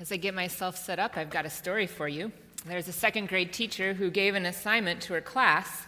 As 0.00 0.10
I 0.10 0.16
get 0.16 0.34
myself 0.34 0.78
set 0.78 0.98
up, 0.98 1.18
I've 1.18 1.28
got 1.28 1.44
a 1.44 1.50
story 1.50 1.86
for 1.86 2.08
you. 2.08 2.32
There's 2.64 2.88
a 2.88 2.92
second 2.92 3.28
grade 3.28 3.52
teacher 3.52 3.92
who 3.92 4.08
gave 4.08 4.34
an 4.34 4.46
assignment 4.46 5.02
to 5.02 5.12
her 5.12 5.20
class 5.20 5.82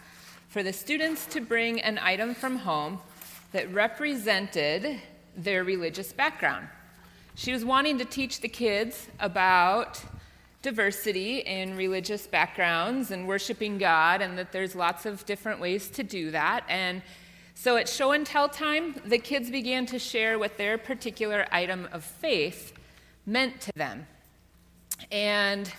for 0.49 0.61
the 0.61 0.71
students 0.71 1.25
to 1.27 1.41
bring 1.41 1.81
an 1.81 1.97
item 1.97 2.35
from 2.35 2.57
home 2.57 2.99
that 3.53 3.73
represented 3.73 5.01
their 5.35 5.63
religious 5.63 6.13
background. 6.13 6.67
She 7.33 7.51
was 7.53 7.65
wanting 7.65 7.97
to 7.97 8.05
teach 8.05 8.41
the 8.41 8.47
kids 8.47 9.07
about 9.19 9.99
diversity 10.61 11.39
in 11.39 11.75
religious 11.75 12.27
backgrounds 12.27 13.09
and 13.09 13.27
worshiping 13.27 13.79
God, 13.79 14.21
and 14.21 14.37
that 14.37 14.51
there's 14.51 14.75
lots 14.75 15.07
of 15.07 15.25
different 15.25 15.59
ways 15.59 15.89
to 15.89 16.03
do 16.03 16.29
that. 16.29 16.65
And 16.69 17.01
so 17.55 17.77
at 17.77 17.89
show 17.89 18.11
and 18.11 18.27
tell 18.27 18.47
time, 18.47 18.93
the 19.07 19.17
kids 19.17 19.49
began 19.49 19.87
to 19.87 19.97
share 19.97 20.37
what 20.37 20.59
their 20.59 20.77
particular 20.77 21.47
item 21.51 21.89
of 21.91 22.03
faith 22.03 22.73
meant 23.25 23.61
to 23.61 23.71
them. 23.75 24.07
And 25.11 25.71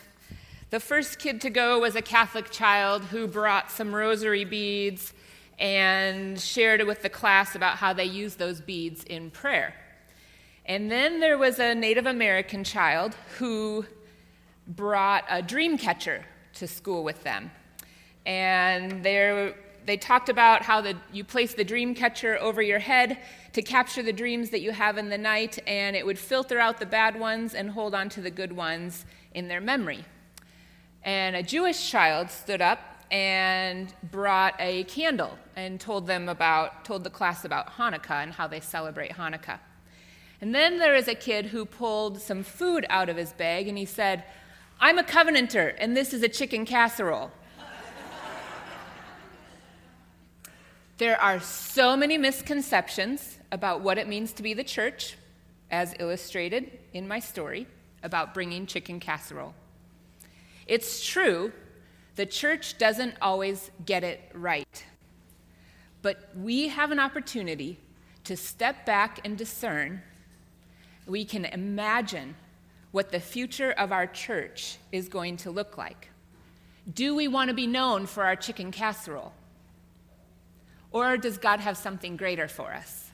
the 0.71 0.81
first 0.81 1.19
kid 1.19 1.41
to 1.43 1.51
go 1.51 1.79
was 1.79 1.97
a 1.97 2.03
Catholic 2.03 2.51
child 2.51 3.05
who 3.05 3.27
brought 3.27 3.71
some 3.71 3.95
rosary 3.95 4.45
beads 4.45 5.13
and 5.59 6.41
shared 6.41 6.81
it 6.81 6.87
with 6.87 7.03
the 7.03 7.09
class 7.09 7.55
about 7.55 7.77
how 7.77 7.93
they 7.93 8.05
use 8.05 8.35
those 8.35 8.61
beads 8.61 9.05
in 9.05 9.31
prayer. 9.31 9.75
And 10.67 10.91
then 10.91 11.21
there 11.21 11.39
was 11.39 11.59
a 11.59 11.75
Native 11.75 12.07
American 12.07 12.65
child 12.65 13.15
who 13.39 13.85
brought 14.67 15.25
a 15.29 15.43
dream 15.43 15.77
catcher 15.77 16.25
to 16.55 16.67
school 16.67 17.05
with 17.05 17.23
them. 17.23 17.51
And 18.27 19.05
there 19.05 19.55
they 19.87 19.97
talked 19.97 20.29
about 20.29 20.63
how 20.63 20.81
the, 20.81 20.97
you 21.13 21.25
place 21.25 21.55
the 21.55 21.65
dream 21.65 21.95
catcher 21.95 22.39
over 22.41 22.63
your 22.63 22.79
head 22.79 23.19
to 23.53 23.63
capture 23.63 24.03
the 24.03 24.13
dreams 24.13 24.51
that 24.51 24.61
you 24.61 24.73
have 24.73 24.99
in 24.99 25.11
the 25.11 25.19
night, 25.19 25.59
and 25.67 25.95
it 25.95 26.05
would 26.07 26.19
filter 26.19 26.59
out 26.59 26.79
the 26.79 26.87
bad 26.87 27.19
ones 27.19 27.55
and 27.55 27.71
hold 27.71 27.95
on 27.95 28.09
to 28.11 28.21
the 28.21 28.31
good 28.31 28.53
ones 28.53 29.05
in 29.35 29.49
their 29.49 29.61
memory. 29.61 30.05
And 31.03 31.37
a 31.37 31.43
Jewish 31.43 31.91
child 31.91 32.31
stood 32.31 32.63
up 32.63 32.81
and 33.11 33.93
brought 34.11 34.55
a 34.59 34.85
candle 34.85 35.39
and 35.55 35.79
told 35.79 36.07
them 36.07 36.29
about, 36.29 36.85
told 36.85 37.05
the 37.05 37.11
class 37.11 37.45
about 37.45 37.75
Hanukkah 37.75 38.23
and 38.23 38.33
how 38.33 38.49
they 38.49 38.61
celebrate 38.61 39.13
Hanukkah. 39.13 39.59
And 40.41 40.55
then 40.55 40.79
there 40.79 40.95
is 40.95 41.09
a 41.09 41.15
kid 41.15 41.47
who 41.47 41.65
pulled 41.65 42.21
some 42.21 42.43
food 42.43 42.87
out 42.89 43.09
of 43.09 43.17
his 43.17 43.33
bag 43.33 43.69
and 43.69 43.79
he 43.79 43.85
said, 43.85 44.25
I'm 44.81 44.99
a 44.99 45.05
covenanter, 45.05 45.75
and 45.79 45.97
this 45.97 46.13
is 46.13 46.23
a 46.23 46.29
chicken 46.29 46.67
casserole. 46.67 47.31
There 50.97 51.21
are 51.21 51.41
so 51.41 51.97
many 51.97 52.19
misconceptions 52.19 53.39
about 53.51 53.81
what 53.81 53.99
it 53.99 54.07
means 54.07 54.33
to 54.35 54.45
be 54.45 54.55
the 54.55 54.63
church, 54.63 55.17
as 55.69 55.93
illustrated 55.99 56.79
in 56.93 57.09
my 57.09 57.19
story 57.19 57.67
about 58.05 58.33
bringing 58.33 58.65
chicken 58.65 59.01
casserole. 59.01 59.55
It's 60.69 61.05
true, 61.05 61.53
the 62.15 62.27
church 62.27 62.79
doesn't 62.79 63.17
always 63.21 63.73
get 63.85 64.05
it 64.05 64.21
right. 64.35 64.85
But 66.01 66.31
we 66.37 66.69
have 66.69 66.93
an 66.93 67.01
opportunity 67.01 67.81
to 68.23 68.37
step 68.37 68.87
back 68.87 69.21
and 69.25 69.37
discern. 69.37 70.01
We 71.07 71.25
can 71.25 71.45
imagine 71.45 72.37
what 72.93 73.11
the 73.11 73.19
future 73.19 73.73
of 73.73 73.91
our 73.91 74.07
church 74.07 74.79
is 74.93 75.09
going 75.09 75.39
to 75.39 75.51
look 75.51 75.77
like. 75.77 76.11
Do 76.93 77.17
we 77.17 77.27
want 77.27 77.49
to 77.49 77.55
be 77.55 77.67
known 77.67 78.07
for 78.07 78.23
our 78.23 78.37
chicken 78.37 78.71
casserole? 78.71 79.33
Or 80.95 81.17
does 81.17 81.39
God 81.39 81.59
have 81.59 81.77
something 81.77 82.17
greater 82.17 82.47
for 82.47 82.73
us? 82.73 83.11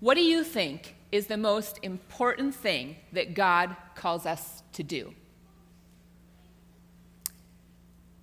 What 0.00 0.14
do 0.14 0.22
you 0.22 0.42
think 0.42 0.96
is 1.12 1.26
the 1.26 1.36
most 1.36 1.78
important 1.82 2.54
thing 2.54 2.96
that 3.12 3.34
God 3.34 3.76
calls 3.94 4.24
us 4.24 4.62
to 4.72 4.82
do? 4.82 5.12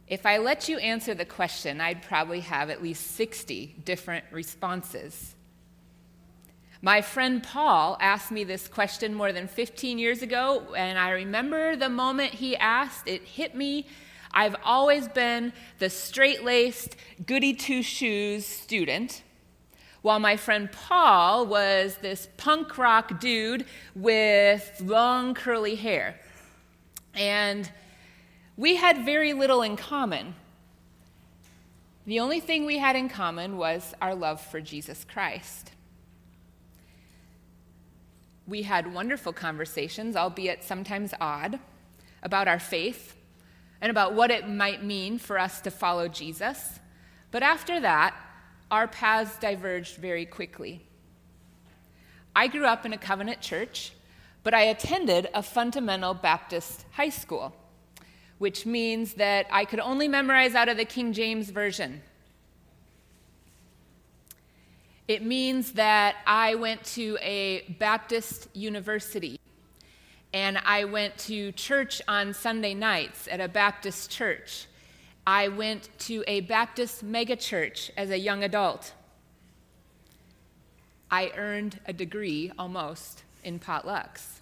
If 0.08 0.26
I 0.26 0.40
let 0.40 0.68
you 0.68 0.80
answer 0.80 1.14
the 1.14 1.26
question, 1.26 1.80
I'd 1.80 2.02
probably 2.02 2.40
have 2.40 2.72
at 2.72 2.81
least 2.81 3.12
60 3.12 3.75
different 3.86 4.25
responses. 4.31 5.36
My 6.81 7.02
friend 7.02 7.44
Paul 7.44 7.98
asked 8.02 8.31
me 8.31 8.44
this 8.44 8.68
question 8.68 9.14
more 9.14 9.31
than 9.31 9.48
15 9.48 10.00
years 10.00 10.24
ago, 10.24 10.74
and 10.75 10.98
I 10.98 11.12
remember 11.12 11.75
the 11.75 11.88
moment 11.88 12.34
he 12.34 12.58
asked, 12.58 13.08
it 13.08 13.22
hit 13.22 13.54
me 13.54 13.86
I've 14.34 14.56
always 14.64 15.08
been 15.09 15.52
the 15.80 15.90
straight 15.90 16.44
laced, 16.44 16.96
goody 17.25 17.53
two 17.53 17.84
shoes 17.84 18.46
student, 18.46 19.24
while 20.02 20.19
my 20.19 20.38
friend 20.38 20.72
Paul 20.72 21.46
was 21.46 21.97
this 22.02 22.30
punk 22.38 22.78
rock 22.78 23.19
dude 23.19 23.66
with 23.94 24.81
long 24.84 25.34
curly 25.34 25.75
hair. 25.75 26.19
And 27.14 27.69
we 28.56 28.78
had 28.78 29.06
very 29.06 29.34
little 29.34 29.62
in 29.62 29.75
common. 29.75 30.36
The 32.06 32.19
only 32.19 32.40
thing 32.40 32.66
we 32.66 32.78
had 32.78 32.96
in 32.96 33.09
common 33.09 33.58
was 33.58 33.94
our 34.02 34.16
love 34.16 34.42
for 34.42 34.62
Jesus 34.62 35.06
Christ. 35.06 35.72
We 38.48 38.63
had 38.63 38.94
wonderful 38.94 39.34
conversations, 39.34 40.16
albeit 40.16 40.63
sometimes 40.63 41.13
odd, 41.19 41.59
about 42.24 42.48
our 42.48 42.59
faith 42.59 43.16
and 43.81 43.90
about 43.90 44.14
what 44.14 44.31
it 44.31 44.47
might 44.47 44.84
mean 44.84 45.18
for 45.18 45.40
us 45.40 45.59
to 45.62 45.72
follow 45.72 46.08
Jesus. 46.08 46.80
But 47.31 47.44
after 47.44 47.80
that, 47.80 48.16
our 48.69 48.88
paths 48.88 49.38
diverged 49.38 49.97
very 49.97 50.25
quickly. 50.25 50.86
I 52.36 52.47
grew 52.47 52.66
up 52.66 52.86
in 52.86 52.94
a 52.94 52.97
covenant 52.97 53.42
church, 53.42 53.92
but 54.44 54.53
I 54.53 54.62
attended 54.62 55.30
a 55.34 55.44
fundamental 55.44 56.14
Baptist 56.14 56.86
high 56.92 57.09
school, 57.09 57.53
which 58.38 58.66
means 58.66 59.16
that 59.16 59.47
I 59.52 59.66
could 59.66 59.80
only 59.80 60.08
memorize 60.08 60.56
out 60.56 60.69
of 60.69 60.78
the 60.78 60.86
King 60.86 61.12
James 61.12 61.50
Version. 61.50 62.02
It 65.08 65.25
means 65.25 65.74
that 65.74 66.16
I 66.25 66.56
went 66.56 66.84
to 66.96 67.18
a 67.22 67.75
Baptist 67.80 68.48
university 68.53 69.40
and 70.34 70.58
I 70.59 70.86
went 70.86 71.18
to 71.19 71.52
church 71.52 72.02
on 72.08 72.34
Sunday 72.34 72.74
nights 72.74 73.28
at 73.30 73.42
a 73.42 73.47
Baptist 73.47 74.09
church. 74.09 74.68
I 75.28 75.50
went 75.50 75.90
to 76.00 76.24
a 76.28 76.42
Baptist 76.42 77.06
megachurch 77.06 77.92
as 77.97 78.09
a 78.09 78.18
young 78.18 78.44
adult. 78.44 78.94
I 81.09 81.31
earned 81.36 81.80
a 81.86 81.94
degree 81.94 82.52
almost 82.58 83.24
in 83.44 83.59
potlucks. 83.59 84.40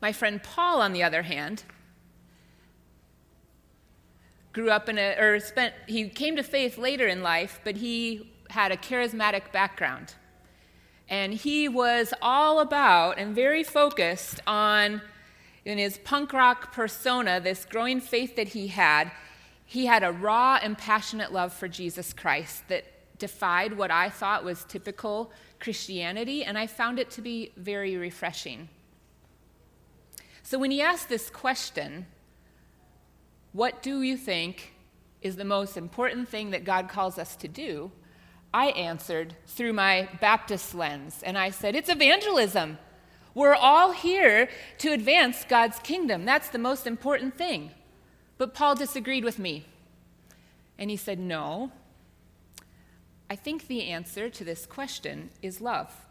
My 0.00 0.12
friend 0.12 0.42
Paul, 0.42 0.82
on 0.82 0.92
the 0.92 1.02
other 1.02 1.22
hand, 1.22 1.62
grew 4.52 4.70
up 4.70 4.88
in 4.88 4.98
a, 4.98 5.16
or 5.18 5.38
spent, 5.38 5.74
he 5.86 6.08
came 6.08 6.36
to 6.36 6.42
faith 6.42 6.78
later 6.78 7.06
in 7.06 7.22
life, 7.22 7.60
but 7.62 7.76
he 7.76 8.32
had 8.50 8.72
a 8.72 8.76
charismatic 8.76 9.52
background. 9.52 10.14
And 11.08 11.34
he 11.34 11.68
was 11.68 12.12
all 12.20 12.60
about 12.60 13.18
and 13.18 13.34
very 13.34 13.62
focused 13.62 14.40
on, 14.46 15.02
in 15.64 15.78
his 15.78 15.98
punk 15.98 16.32
rock 16.32 16.72
persona, 16.72 17.40
this 17.40 17.64
growing 17.64 18.00
faith 18.00 18.36
that 18.36 18.48
he 18.48 18.68
had. 18.68 19.12
He 19.64 19.86
had 19.86 20.02
a 20.02 20.12
raw 20.12 20.58
and 20.62 20.76
passionate 20.76 21.32
love 21.32 21.52
for 21.52 21.68
Jesus 21.68 22.12
Christ 22.12 22.68
that 22.68 22.84
defied 23.18 23.76
what 23.76 23.90
I 23.90 24.10
thought 24.10 24.44
was 24.44 24.64
typical 24.64 25.32
Christianity, 25.58 26.44
and 26.44 26.58
I 26.58 26.66
found 26.66 26.98
it 26.98 27.10
to 27.12 27.22
be 27.22 27.52
very 27.56 27.96
refreshing. 27.96 28.68
So 30.42 30.58
when 30.58 30.70
he 30.70 30.80
asked 30.80 31.08
this 31.08 31.30
question, 31.30 32.06
what 33.52 33.82
do 33.82 34.02
you 34.02 34.16
think 34.16 34.74
is 35.22 35.36
the 35.36 35.44
most 35.44 35.76
important 35.76 36.28
thing 36.28 36.50
that 36.50 36.64
God 36.64 36.88
calls 36.88 37.18
us 37.18 37.34
to 37.36 37.48
do? 37.48 37.90
I 38.52 38.68
answered 38.68 39.34
through 39.46 39.72
my 39.72 40.08
Baptist 40.20 40.74
lens, 40.74 41.22
and 41.22 41.36
I 41.36 41.50
said, 41.50 41.74
It's 41.74 41.88
evangelism. 41.88 42.78
We're 43.34 43.54
all 43.54 43.92
here 43.92 44.48
to 44.78 44.92
advance 44.92 45.44
God's 45.44 45.78
kingdom. 45.80 46.24
That's 46.24 46.48
the 46.48 46.58
most 46.58 46.86
important 46.86 47.36
thing. 47.36 47.70
But 48.38 48.54
Paul 48.54 48.74
disagreed 48.74 49.24
with 49.24 49.38
me. 49.38 49.66
And 50.78 50.90
he 50.90 50.96
said, 50.96 51.18
No. 51.18 51.70
I 53.28 53.36
think 53.36 53.66
the 53.66 53.88
answer 53.88 54.30
to 54.30 54.44
this 54.44 54.66
question 54.66 55.30
is 55.42 55.60
love. 55.60 56.06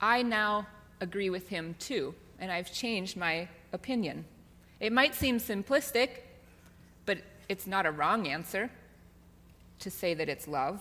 I 0.00 0.22
now 0.22 0.68
agree 1.00 1.30
with 1.30 1.48
him 1.48 1.74
too, 1.78 2.14
and 2.38 2.50
I've 2.52 2.72
changed 2.72 3.16
my 3.16 3.48
opinion. 3.72 4.24
It 4.80 4.92
might 4.92 5.14
seem 5.14 5.38
simplistic, 5.38 6.10
but 7.06 7.18
it's 7.48 7.66
not 7.66 7.86
a 7.86 7.90
wrong 7.90 8.26
answer 8.28 8.70
to 9.80 9.90
say 9.90 10.14
that 10.14 10.28
it's 10.28 10.48
love. 10.48 10.80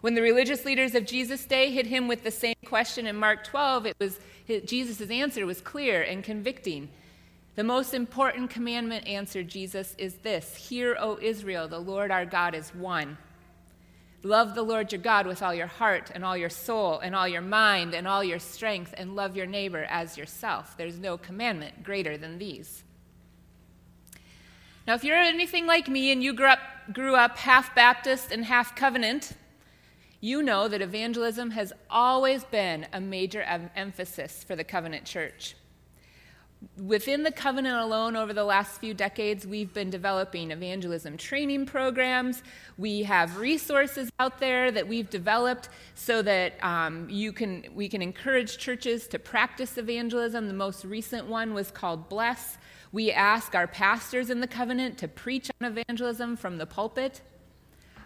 When 0.00 0.14
the 0.14 0.22
religious 0.22 0.64
leaders 0.64 0.94
of 0.94 1.04
Jesus' 1.04 1.44
day 1.44 1.70
hit 1.70 1.86
him 1.86 2.08
with 2.08 2.24
the 2.24 2.30
same 2.30 2.54
question 2.64 3.06
in 3.06 3.16
Mark 3.16 3.44
12, 3.44 3.86
it 3.86 3.96
was 4.00 4.18
Jesus' 4.64 5.10
answer 5.10 5.44
was 5.46 5.60
clear 5.60 6.02
and 6.02 6.24
convicting. 6.24 6.88
The 7.56 7.64
most 7.64 7.92
important 7.92 8.50
commandment, 8.50 9.06
answered 9.06 9.48
Jesus, 9.48 9.94
is 9.98 10.14
this 10.16 10.56
Hear, 10.56 10.96
O 10.98 11.18
Israel, 11.20 11.68
the 11.68 11.78
Lord 11.78 12.10
our 12.10 12.24
God 12.24 12.54
is 12.54 12.74
one. 12.74 13.18
Love 14.22 14.54
the 14.54 14.62
Lord 14.62 14.92
your 14.92 15.00
God 15.00 15.26
with 15.26 15.42
all 15.42 15.54
your 15.54 15.66
heart 15.66 16.10
and 16.14 16.24
all 16.24 16.36
your 16.36 16.50
soul 16.50 16.98
and 16.98 17.14
all 17.14 17.26
your 17.26 17.40
mind 17.40 17.94
and 17.94 18.06
all 18.06 18.22
your 18.22 18.38
strength, 18.38 18.94
and 18.96 19.16
love 19.16 19.36
your 19.36 19.46
neighbor 19.46 19.84
as 19.90 20.16
yourself. 20.16 20.76
There's 20.76 20.98
no 20.98 21.18
commandment 21.18 21.82
greater 21.82 22.16
than 22.16 22.38
these. 22.38 22.84
Now, 24.90 24.96
if 24.96 25.04
you're 25.04 25.16
anything 25.16 25.68
like 25.68 25.86
me 25.86 26.10
and 26.10 26.20
you 26.20 26.32
grew 26.32 26.48
up, 26.48 26.58
grew 26.92 27.14
up 27.14 27.38
half 27.38 27.76
Baptist 27.76 28.32
and 28.32 28.44
half 28.44 28.74
covenant, 28.74 29.34
you 30.20 30.42
know 30.42 30.66
that 30.66 30.82
evangelism 30.82 31.52
has 31.52 31.72
always 31.88 32.42
been 32.42 32.88
a 32.92 33.00
major 33.00 33.42
em- 33.42 33.70
emphasis 33.76 34.42
for 34.42 34.56
the 34.56 34.64
covenant 34.64 35.04
church. 35.04 35.54
Within 36.76 37.22
the 37.22 37.30
covenant 37.30 37.76
alone, 37.76 38.16
over 38.16 38.32
the 38.32 38.42
last 38.42 38.80
few 38.80 38.92
decades, 38.92 39.46
we've 39.46 39.72
been 39.72 39.90
developing 39.90 40.50
evangelism 40.50 41.16
training 41.16 41.66
programs. 41.66 42.42
We 42.76 43.04
have 43.04 43.36
resources 43.36 44.10
out 44.18 44.40
there 44.40 44.72
that 44.72 44.88
we've 44.88 45.08
developed 45.08 45.68
so 45.94 46.20
that 46.22 46.54
um, 46.64 47.08
you 47.08 47.32
can, 47.32 47.64
we 47.76 47.88
can 47.88 48.02
encourage 48.02 48.58
churches 48.58 49.06
to 49.06 49.20
practice 49.20 49.78
evangelism. 49.78 50.48
The 50.48 50.52
most 50.52 50.84
recent 50.84 51.28
one 51.28 51.54
was 51.54 51.70
called 51.70 52.08
Bless. 52.08 52.58
We 52.92 53.12
ask 53.12 53.54
our 53.54 53.68
pastors 53.68 54.30
in 54.30 54.40
the 54.40 54.48
covenant 54.48 54.98
to 54.98 55.08
preach 55.08 55.50
on 55.60 55.78
evangelism 55.78 56.36
from 56.36 56.58
the 56.58 56.66
pulpit. 56.66 57.20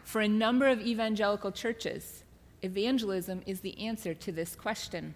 For 0.03 0.21
a 0.21 0.29
number 0.29 0.69
of 0.69 0.81
evangelical 0.81 1.53
churches, 1.53 2.23
evangelism 2.63 3.43
is 3.47 3.61
the 3.61 3.79
answer 3.79 4.13
to 4.13 4.33
this 4.33 4.55
question. 4.55 5.15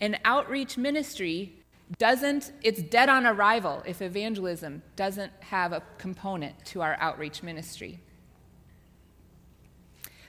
An 0.00 0.18
outreach 0.24 0.78
ministry 0.78 1.54
doesn't, 1.98 2.52
it's 2.62 2.82
dead 2.82 3.08
on 3.08 3.26
arrival 3.26 3.82
if 3.84 4.00
evangelism 4.00 4.82
doesn't 4.94 5.32
have 5.40 5.72
a 5.72 5.82
component 5.98 6.64
to 6.66 6.82
our 6.82 6.96
outreach 7.00 7.42
ministry. 7.42 7.98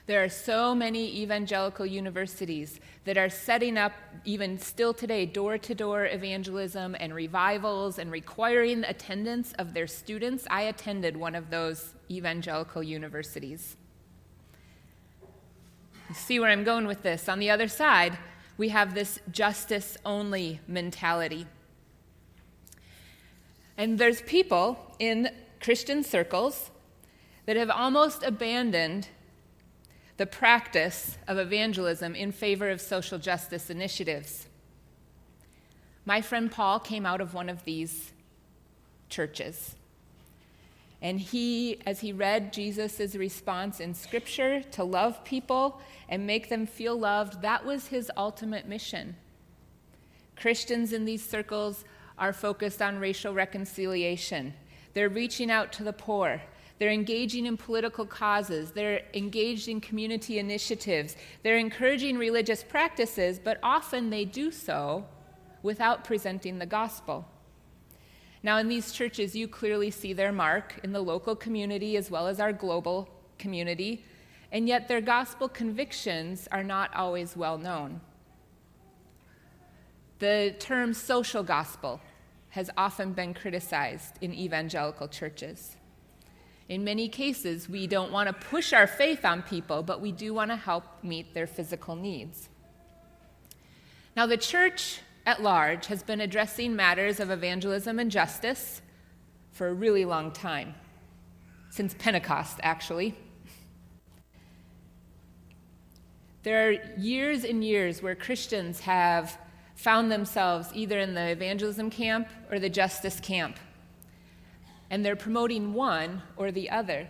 There 0.05 0.21
are 0.21 0.29
so 0.29 0.75
many 0.75 1.21
evangelical 1.21 1.85
universities 1.85 2.81
that 3.05 3.17
are 3.17 3.29
setting 3.29 3.77
up, 3.77 3.93
even 4.25 4.59
still 4.59 4.93
today, 4.93 5.25
door 5.25 5.57
to 5.57 5.73
door 5.73 6.05
evangelism 6.05 6.93
and 6.99 7.15
revivals 7.15 7.99
and 7.99 8.11
requiring 8.11 8.83
attendance 8.83 9.53
of 9.53 9.73
their 9.73 9.87
students. 9.87 10.45
I 10.49 10.63
attended 10.63 11.15
one 11.15 11.35
of 11.35 11.49
those 11.49 11.95
evangelical 12.11 12.83
universities. 12.83 13.77
You 16.09 16.15
see 16.15 16.37
where 16.37 16.49
I'm 16.49 16.65
going 16.65 16.85
with 16.85 17.01
this. 17.01 17.29
On 17.29 17.39
the 17.39 17.49
other 17.49 17.69
side, 17.69 18.17
we 18.57 18.69
have 18.69 18.93
this 18.93 19.19
justice 19.31 19.97
only 20.05 20.59
mentality. 20.67 21.47
And 23.77 23.97
there's 23.97 24.21
people 24.21 24.95
in 24.99 25.29
Christian 25.61 26.03
circles 26.03 26.71
that 27.45 27.55
have 27.55 27.69
almost 27.69 28.21
abandoned 28.21 29.07
the 30.17 30.25
practice 30.25 31.17
of 31.27 31.37
evangelism 31.37 32.15
in 32.15 32.31
favor 32.31 32.69
of 32.69 32.79
social 32.79 33.17
justice 33.17 33.69
initiatives. 33.69 34.47
My 36.05 36.21
friend 36.21 36.51
Paul 36.51 36.79
came 36.79 37.05
out 37.05 37.21
of 37.21 37.33
one 37.33 37.49
of 37.49 37.63
these 37.63 38.11
churches. 39.09 39.75
And 41.01 41.19
he, 41.19 41.81
as 41.85 41.99
he 41.99 42.13
read 42.13 42.53
Jesus' 42.53 43.15
response 43.15 43.79
in 43.79 43.93
Scripture 43.93 44.61
to 44.71 44.83
love 44.83 45.23
people 45.25 45.81
and 46.07 46.25
make 46.25 46.49
them 46.49 46.65
feel 46.65 46.97
loved, 46.97 47.41
that 47.41 47.65
was 47.65 47.87
his 47.87 48.09
ultimate 48.15 48.67
mission. 48.67 49.15
Christians 50.35 50.93
in 50.93 51.05
these 51.05 51.27
circles 51.27 51.83
are 52.17 52.33
focused 52.33 52.81
on 52.81 52.99
racial 52.99 53.33
reconciliation. 53.33 54.53
They're 54.93 55.09
reaching 55.09 55.51
out 55.51 55.73
to 55.73 55.83
the 55.83 55.93
poor. 55.93 56.41
They're 56.83 56.91
engaging 56.91 57.45
in 57.45 57.55
political 57.55 58.05
causes. 58.05 58.71
They're 58.71 59.03
engaged 59.13 59.69
in 59.69 59.79
community 59.79 60.37
initiatives. 60.37 61.15
They're 61.41 61.57
encouraging 61.57 62.17
religious 62.17 62.61
practices, 62.61 63.39
but 63.41 63.57
often 63.63 64.09
they 64.09 64.25
do 64.25 64.51
so 64.51 65.05
without 65.61 66.03
presenting 66.03 66.59
the 66.59 66.65
gospel. 66.65 67.25
Now, 68.43 68.57
in 68.57 68.67
these 68.67 68.91
churches, 68.91 69.33
you 69.33 69.47
clearly 69.47 69.91
see 69.91 70.11
their 70.11 70.33
mark 70.33 70.81
in 70.83 70.91
the 70.91 70.99
local 70.99 71.37
community 71.37 71.95
as 71.95 72.11
well 72.11 72.27
as 72.27 72.41
our 72.41 72.51
global 72.51 73.07
community, 73.39 74.03
and 74.51 74.67
yet 74.67 74.89
their 74.89 74.99
gospel 74.99 75.47
convictions 75.47 76.49
are 76.51 76.65
not 76.65 76.93
always 76.93 77.37
well 77.37 77.57
known. 77.57 78.01
The 80.19 80.53
term 80.59 80.93
social 80.93 81.43
gospel 81.43 82.01
has 82.49 82.69
often 82.75 83.13
been 83.13 83.33
criticized 83.33 84.17
in 84.19 84.33
evangelical 84.33 85.07
churches. 85.07 85.77
In 86.69 86.83
many 86.83 87.09
cases, 87.09 87.67
we 87.67 87.87
don't 87.87 88.11
want 88.11 88.27
to 88.27 88.47
push 88.47 88.71
our 88.71 88.87
faith 88.87 89.25
on 89.25 89.41
people, 89.41 89.83
but 89.83 89.99
we 89.99 90.11
do 90.11 90.33
want 90.33 90.51
to 90.51 90.55
help 90.55 90.85
meet 91.03 91.33
their 91.33 91.47
physical 91.47 91.95
needs. 91.95 92.49
Now, 94.15 94.25
the 94.25 94.37
church 94.37 95.01
at 95.25 95.41
large 95.41 95.87
has 95.87 96.03
been 96.03 96.21
addressing 96.21 96.75
matters 96.75 97.19
of 97.19 97.31
evangelism 97.31 97.99
and 97.99 98.09
justice 98.09 98.81
for 99.51 99.67
a 99.67 99.73
really 99.73 100.05
long 100.05 100.31
time, 100.31 100.75
since 101.69 101.93
Pentecost, 101.97 102.59
actually. 102.63 103.15
There 106.43 106.69
are 106.69 106.71
years 106.97 107.43
and 107.43 107.63
years 107.63 108.01
where 108.01 108.15
Christians 108.15 108.81
have 108.81 109.37
found 109.75 110.11
themselves 110.11 110.69
either 110.73 110.99
in 110.99 111.13
the 111.13 111.29
evangelism 111.29 111.89
camp 111.89 112.27
or 112.51 112.59
the 112.59 112.69
justice 112.69 113.19
camp. 113.19 113.57
And 114.93 115.03
they're 115.03 115.15
promoting 115.15 115.73
one 115.73 116.21
or 116.37 116.51
the 116.51 116.69
other. 116.69 117.07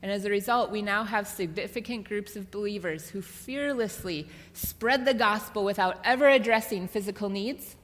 And 0.00 0.12
as 0.12 0.24
a 0.24 0.30
result, 0.30 0.70
we 0.70 0.80
now 0.80 1.02
have 1.02 1.26
significant 1.26 2.06
groups 2.06 2.36
of 2.36 2.52
believers 2.52 3.08
who 3.08 3.20
fearlessly 3.20 4.28
spread 4.52 5.04
the 5.04 5.12
gospel 5.12 5.64
without 5.64 5.98
ever 6.04 6.28
addressing 6.28 6.86
physical 6.86 7.28
needs. 7.28 7.74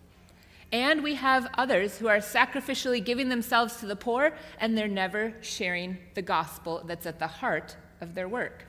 And 0.70 1.02
we 1.02 1.16
have 1.16 1.50
others 1.58 1.98
who 1.98 2.06
are 2.06 2.18
sacrificially 2.18 3.04
giving 3.04 3.28
themselves 3.28 3.78
to 3.78 3.86
the 3.86 3.96
poor, 3.96 4.32
and 4.60 4.78
they're 4.78 4.86
never 4.86 5.34
sharing 5.40 5.98
the 6.14 6.22
gospel 6.22 6.84
that's 6.86 7.04
at 7.04 7.18
the 7.18 7.26
heart 7.26 7.74
of 8.00 8.14
their 8.14 8.28
work. 8.28 8.64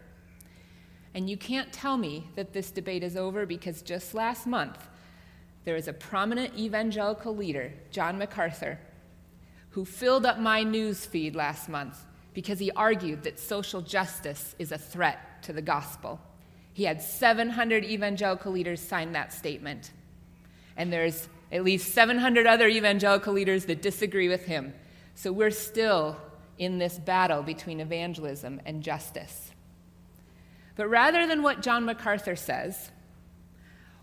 And 1.13 1.29
you 1.29 1.37
can't 1.37 1.71
tell 1.71 1.97
me 1.97 2.31
that 2.35 2.53
this 2.53 2.71
debate 2.71 3.03
is 3.03 3.15
over 3.15 3.45
because 3.45 3.83
just 3.83 4.15
last 4.15 4.47
month, 4.47 4.89
there 5.65 5.75
was 5.75 5.87
a 5.87 5.93
prominent 5.93 6.57
evangelical 6.57 7.35
leader, 7.35 7.73
John 7.91 8.17
MacArthur, 8.17 8.79
who 9.77 9.85
filled 9.85 10.25
up 10.25 10.39
my 10.39 10.63
news 10.63 11.05
feed 11.05 11.35
last 11.35 11.69
month 11.69 12.03
because 12.33 12.57
he 12.57 12.71
argued 12.71 13.21
that 13.21 13.39
social 13.39 13.79
justice 13.79 14.55
is 14.57 14.71
a 14.71 14.77
threat 14.77 15.43
to 15.43 15.53
the 15.53 15.61
gospel. 15.61 16.19
He 16.73 16.83
had 16.85 16.99
700 16.99 17.85
evangelical 17.85 18.51
leaders 18.51 18.81
sign 18.81 19.11
that 19.11 19.31
statement. 19.31 19.91
And 20.77 20.91
there's 20.91 21.29
at 21.51 21.63
least 21.63 21.93
700 21.93 22.47
other 22.47 22.67
evangelical 22.67 23.33
leaders 23.33 23.65
that 23.65 23.83
disagree 23.83 24.27
with 24.27 24.45
him. 24.45 24.73
So 25.13 25.31
we're 25.31 25.51
still 25.51 26.17
in 26.57 26.79
this 26.79 26.97
battle 26.97 27.43
between 27.43 27.79
evangelism 27.79 28.59
and 28.65 28.81
justice. 28.81 29.51
But 30.75 30.87
rather 30.87 31.27
than 31.27 31.43
what 31.43 31.61
John 31.61 31.85
MacArthur 31.85 32.35
says, 32.35 32.89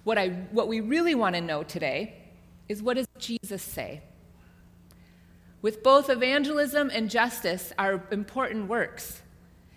what, 0.05 0.19
I, 0.19 0.29
what 0.53 0.69
we 0.69 0.79
really 0.79 1.17
want 1.17 1.35
to 1.35 1.41
know 1.41 1.65
today 1.65 2.15
is 2.69 2.81
what 2.81 2.95
does 2.97 3.09
Jesus 3.19 3.61
say? 3.61 4.03
With 5.65 5.83
both 5.83 6.11
evangelism 6.11 6.91
and 6.93 7.09
justice 7.09 7.73
are 7.79 8.07
important 8.11 8.69
works. 8.69 9.23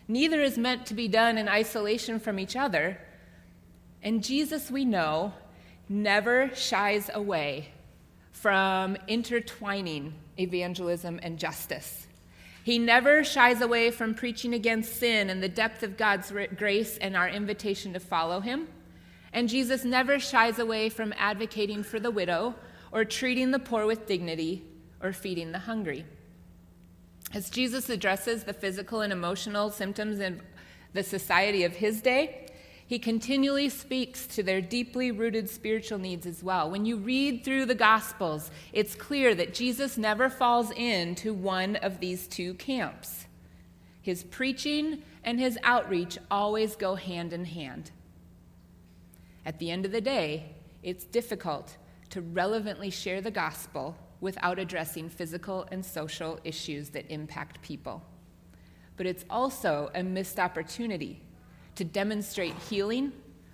Neither 0.10 0.41
is 0.41 0.58
meant 0.58 0.86
to 0.88 0.94
be 0.94 1.08
done 1.08 1.38
in 1.38 1.48
isolation 1.48 2.20
from 2.20 2.39
each 2.39 2.58
other. 2.58 3.00
And 4.03 4.22
Jesus, 4.22 4.70
we 4.70 4.84
know, 4.84 5.32
never 5.88 6.53
shies 6.53 7.10
away 7.13 7.70
from 8.34 8.98
intertwining 9.08 10.13
evangelism 10.38 11.22
and 11.24 11.39
justice. 11.39 12.06
He 12.65 12.79
never 12.79 13.24
shies 13.24 13.62
away 13.62 13.89
from 13.91 14.13
preaching 14.13 14.53
against 14.53 14.98
sin 14.98 15.29
and 15.29 15.41
the 15.41 15.48
depth 15.48 15.84
of 15.84 15.96
God's 15.96 16.34
grace 16.58 16.98
and 16.98 17.15
our 17.15 17.29
invitation 17.29 17.94
to 17.94 18.01
follow 18.01 18.41
him. 18.41 18.67
And 19.32 19.48
Jesus 19.48 19.86
never 19.86 20.20
shies 20.20 20.60
away 20.60 20.89
from 20.89 21.13
advocating 21.17 21.82
for 21.82 21.98
the 21.98 22.12
widow 22.12 22.56
or 22.91 23.06
treating 23.06 23.51
the 23.51 23.60
poor 23.60 23.86
with 23.86 24.06
dignity 24.06 24.65
or 25.01 25.13
feeding 25.13 25.51
the 25.51 25.60
hungry. 25.60 26.06
As 27.34 27.50
Jesus 27.50 27.89
addresses 27.89 28.44
the 28.44 28.54
physical 28.54 29.01
and 29.01 29.12
emotional 29.12 29.70
symptoms 29.70 30.20
of 30.20 30.42
the 30.94 31.04
society 31.04 31.63
of 31.63 31.75
his 31.75 32.01
day, 32.01 32.48
he 32.88 33.00
continually 33.00 33.68
speaks 33.68 34.25
to 34.27 34.42
their 34.42 34.62
deeply 34.62 35.12
rooted 35.12 35.50
spiritual 35.50 36.00
needs 36.00 36.25
as 36.25 36.42
well. 36.42 36.72
When 36.72 36.86
you 36.86 36.96
read 36.96 37.44
through 37.44 37.66
the 37.66 37.75
Gospels, 37.75 38.50
it's 38.72 38.96
clear 38.96 39.36
that 39.36 39.54
Jesus 39.54 39.98
never 39.98 40.30
falls 40.30 40.72
into 40.72 41.34
one 41.34 41.75
of 41.75 42.00
these 42.00 42.27
two 42.27 42.54
camps. 42.54 43.25
His 44.01 44.24
preaching 44.24 45.04
and 45.25 45.38
his 45.38 45.60
outreach 45.63 46.18
always 46.32 46.77
go 46.77 46.96
hand 46.96 47.34
in 47.34 47.44
hand. 47.44 47.92
At 49.46 49.60
the 49.60 49.70
end 49.70 49.86
of 49.86 49.92
the 49.92 50.00
day, 50.00 50.56
it's 50.82 51.04
difficult 51.04 51.75
to 52.12 52.22
relevantly 52.22 52.89
share 52.89 53.20
the 53.20 53.32
gospel 53.32 53.98
without 54.20 54.60
addressing 54.60 55.10
physical 55.10 55.68
and 55.72 55.86
social 55.86 56.40
issues 56.44 56.90
that 56.90 57.12
impact 57.12 57.62
people. 57.62 58.04
But 58.96 59.06
it's 59.06 59.26
also 59.30 59.92
a 59.94 60.04
missed 60.04 60.40
opportunity 60.40 61.22
to 61.76 61.84
demonstrate 61.84 62.56
healing 62.70 63.12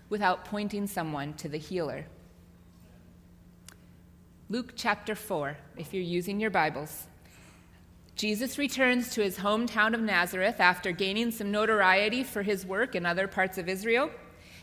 without 0.09 0.45
pointing 0.45 0.87
someone 0.87 1.33
to 1.33 1.49
the 1.49 1.57
healer. 1.57 2.05
Luke 4.49 4.73
chapter 4.75 5.15
4, 5.15 5.57
if 5.77 5.93
you're 5.93 6.03
using 6.03 6.39
your 6.39 6.49
Bibles. 6.49 7.07
Jesus 8.15 8.57
returns 8.57 9.09
to 9.15 9.23
his 9.23 9.37
hometown 9.37 9.93
of 9.93 10.01
Nazareth 10.01 10.59
after 10.59 10.91
gaining 10.91 11.31
some 11.31 11.51
notoriety 11.51 12.23
for 12.23 12.43
his 12.43 12.65
work 12.65 12.95
in 12.95 13.05
other 13.05 13.27
parts 13.27 13.57
of 13.57 13.67
Israel. 13.67 14.11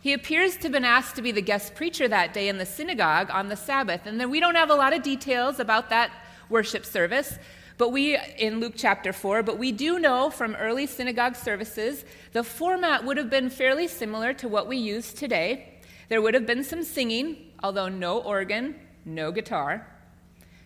He 0.02 0.14
appears 0.14 0.56
to 0.56 0.62
have 0.62 0.72
been 0.72 0.84
asked 0.84 1.16
to 1.16 1.22
be 1.22 1.30
the 1.30 1.42
guest 1.42 1.74
preacher 1.74 2.08
that 2.08 2.32
day 2.32 2.48
in 2.48 2.56
the 2.56 2.64
synagogue 2.64 3.28
on 3.30 3.48
the 3.48 3.56
Sabbath. 3.56 4.06
And 4.06 4.18
then 4.18 4.30
we 4.30 4.40
don't 4.40 4.54
have 4.54 4.70
a 4.70 4.74
lot 4.74 4.94
of 4.94 5.02
details 5.02 5.60
about 5.60 5.90
that 5.90 6.10
worship 6.48 6.86
service, 6.86 7.38
but 7.76 7.90
we, 7.90 8.18
in 8.38 8.60
Luke 8.60 8.72
chapter 8.76 9.12
4, 9.12 9.42
but 9.42 9.58
we 9.58 9.72
do 9.72 9.98
know 9.98 10.30
from 10.30 10.54
early 10.56 10.86
synagogue 10.86 11.36
services, 11.36 12.04
the 12.32 12.42
format 12.42 13.04
would 13.04 13.18
have 13.18 13.28
been 13.28 13.50
fairly 13.50 13.86
similar 13.86 14.32
to 14.34 14.48
what 14.48 14.66
we 14.66 14.78
use 14.78 15.12
today. 15.12 15.80
There 16.08 16.22
would 16.22 16.34
have 16.34 16.46
been 16.46 16.64
some 16.64 16.82
singing, 16.82 17.52
although 17.62 17.88
no 17.88 18.20
organ, 18.20 18.76
no 19.04 19.30
guitar. 19.30 19.86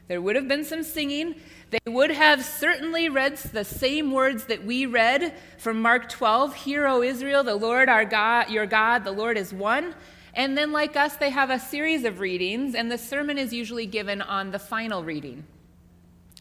There 0.06 0.20
would 0.20 0.37
have 0.37 0.49
been 0.49 0.64
some 0.64 0.82
singing. 0.82 1.37
They 1.70 1.90
would 1.90 2.11
have 2.11 2.44
certainly 2.44 3.08
read 3.08 3.38
the 3.38 3.64
same 3.64 4.12
words 4.12 4.44
that 4.46 4.64
we 4.64 4.87
read 4.87 5.34
from 5.58 5.80
Mark 5.80 6.08
12 6.08 6.54
Hear, 6.54 6.87
O 6.87 7.02
Israel, 7.02 7.42
the 7.42 7.54
Lord 7.54 7.88
our 7.88 8.04
God, 8.04 8.50
your 8.50 8.66
God, 8.66 9.04
the 9.04 9.12
Lord 9.12 9.38
is 9.38 9.52
one. 9.52 9.94
And 10.34 10.58
then, 10.58 10.73
like 10.73 10.96
us, 10.96 11.16
they 11.16 11.30
have 11.30 11.50
a 11.50 11.58
series 11.58 12.04
of 12.04 12.20
readings, 12.20 12.75
and 12.75 12.90
the 12.90 12.99
sermon 12.99 13.38
is 13.38 13.52
usually 13.52 13.87
given 13.87 14.20
on 14.20 14.50
the 14.50 14.58
final 14.58 15.04
reading. 15.04 15.44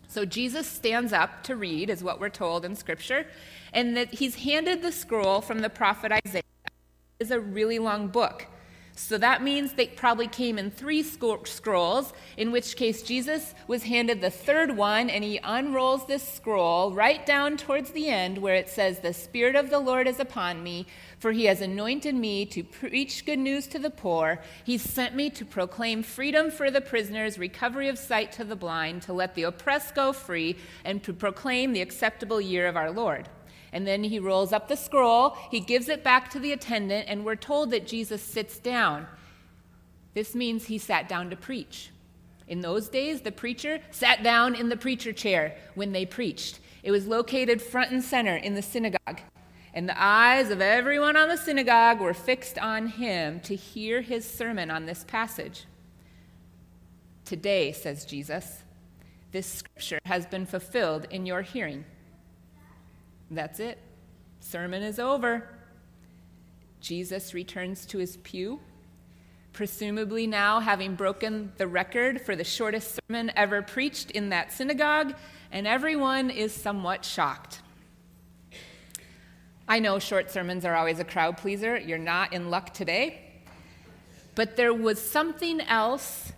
So 0.08 0.26
Jesus 0.26 0.68
stands 0.68 1.14
up 1.14 1.44
to 1.44 1.56
read, 1.56 1.90
is 1.90 2.04
what 2.04 2.20
we're 2.20 2.30
told 2.30 2.66
in 2.66 2.76
Scripture, 2.76 3.26
and 3.72 3.96
that 3.96 4.16
he's 4.16 4.36
handed 4.36 4.82
the 4.82 4.92
scroll 4.92 5.42
from 5.42 5.60
the 5.60 5.70
prophet 5.70 6.12
Isaiah. 6.12 6.44
It 6.66 7.24
is 7.24 7.32
a 7.32 7.40
really 7.40 7.80
long 7.80 8.10
book. 8.10 8.48
So 8.96 9.18
that 9.18 9.42
means 9.42 9.74
they 9.74 9.88
probably 9.88 10.28
came 10.28 10.60
in 10.60 10.70
three 10.70 11.02
scrolls, 11.02 12.14
in 12.38 12.52
which 12.52 12.76
case 12.76 13.02
Jesus 13.02 13.56
was 13.68 13.84
handed 13.84 14.22
the 14.22 14.30
third 14.30 14.78
one, 14.78 15.10
and 15.10 15.24
he 15.24 15.40
unrolls 15.44 16.06
this 16.06 16.28
scroll 16.28 16.92
right 16.92 17.26
down 17.26 17.58
towards 17.58 17.90
the 17.90 18.08
end 18.10 18.38
where 18.38 18.54
it 18.54 18.70
says, 18.70 19.00
The 19.00 19.14
Spirit 19.14 19.56
of 19.56 19.72
the 19.72 19.80
Lord 19.80 20.08
is 20.08 20.20
upon 20.20 20.62
me, 20.62 20.86
for 21.18 21.32
he 21.32 21.46
has 21.46 21.60
anointed 21.60 22.14
me 22.14 22.46
to 22.48 22.64
preach 22.64 23.26
good 23.26 23.40
news 23.40 23.66
to 23.68 23.80
the 23.80 23.90
poor. 23.90 24.40
He 24.64 24.78
sent 24.78 25.16
me 25.16 25.32
to 25.32 25.46
proclaim 25.46 26.04
freedom 26.04 26.52
for 26.52 26.70
the 26.70 26.82
prisoners, 26.82 27.40
recovery 27.40 27.90
of 27.90 27.98
sight 27.98 28.32
to 28.34 28.44
the 28.44 28.56
blind, 28.56 29.02
to 29.04 29.14
let 29.14 29.34
the 29.34 29.44
oppressed 29.44 29.96
go 29.96 30.14
free, 30.14 30.56
and 30.86 31.04
to 31.04 31.14
proclaim 31.14 31.74
the 31.74 31.82
acceptable 31.82 32.40
year 32.40 32.68
of 32.68 32.78
our 32.78 32.92
Lord. 32.92 33.28
And 33.74 33.86
then 33.86 34.04
he 34.04 34.20
rolls 34.20 34.54
up 34.54 34.68
the 34.68 34.78
scroll, 34.78 35.36
he 35.52 35.60
gives 35.60 35.90
it 35.90 36.04
back 36.04 36.30
to 36.32 36.40
the 36.40 36.54
attendant, 36.54 37.10
and 37.10 37.26
we're 37.26 37.36
told 37.36 37.72
that 37.72 37.88
Jesus 37.88 38.22
sits 38.22 38.60
down. 38.60 39.08
This 40.14 40.36
means 40.36 40.66
he 40.66 40.78
sat 40.78 41.10
down 41.10 41.32
to 41.32 41.36
preach. 41.36 41.90
In 42.48 42.62
those 42.62 42.88
days, 42.88 43.22
the 43.22 43.32
preacher 43.32 43.80
sat 43.90 44.22
down 44.22 44.54
in 44.54 44.70
the 44.70 44.78
preacher 44.78 45.12
chair 45.12 45.58
when 45.76 45.92
they 45.92 46.06
preached. 46.06 46.60
It 46.84 46.92
was 46.92 47.08
located 47.08 47.62
front 47.62 47.92
and 47.92 48.04
center 48.04 48.36
in 48.36 48.54
the 48.54 48.62
synagogue. 48.62 49.22
And 49.74 49.90
the 49.90 50.00
eyes 50.00 50.52
of 50.52 50.62
everyone 50.62 51.18
on 51.18 51.30
the 51.30 51.38
synagogue 51.38 52.00
were 52.00 52.14
fixed 52.14 52.60
on 52.60 52.88
him 52.88 53.40
to 53.42 53.56
hear 53.56 54.02
his 54.02 54.30
sermon 54.30 54.70
on 54.70 54.86
this 54.86 55.04
passage. 55.04 55.66
Today, 57.26 57.72
says 57.72 58.06
Jesus, 58.06 58.62
this 59.32 59.48
scripture 59.48 60.00
has 60.06 60.28
been 60.28 60.46
fulfilled 60.46 61.08
in 61.10 61.26
your 61.26 61.42
hearing. 61.42 61.86
That's 63.34 63.60
it. 63.60 63.80
Sermon 64.40 64.84
is 64.84 65.00
over. 65.00 65.50
Jesus 66.82 67.34
returns 67.34 67.86
to 67.88 67.98
his 67.98 68.18
pew, 68.18 68.60
presumably 69.54 70.28
now 70.28 70.60
having 70.60 70.96
broken 70.96 71.54
the 71.58 71.68
record 71.68 72.22
for 72.22 72.36
the 72.36 72.44
shortest 72.44 73.00
sermon 73.00 73.32
ever 73.36 73.62
preached 73.62 74.12
in 74.12 74.30
that 74.30 74.52
synagogue, 74.52 75.14
and 75.52 75.66
everyone 75.66 76.30
is 76.30 76.54
somewhat 76.54 77.06
shocked. 77.06 77.62
I 79.68 79.80
know 79.80 79.98
short 79.98 80.30
sermons 80.30 80.66
are 80.66 80.76
always 80.76 81.00
a 81.00 81.06
crowd 81.06 81.38
pleaser. 81.38 81.78
You're 81.78 81.98
not 81.98 82.34
in 82.34 82.50
luck 82.50 82.74
today. 82.74 83.22
But 84.36 84.58
there 84.58 84.74
was 84.74 85.02
something 85.02 85.62
else 85.62 86.33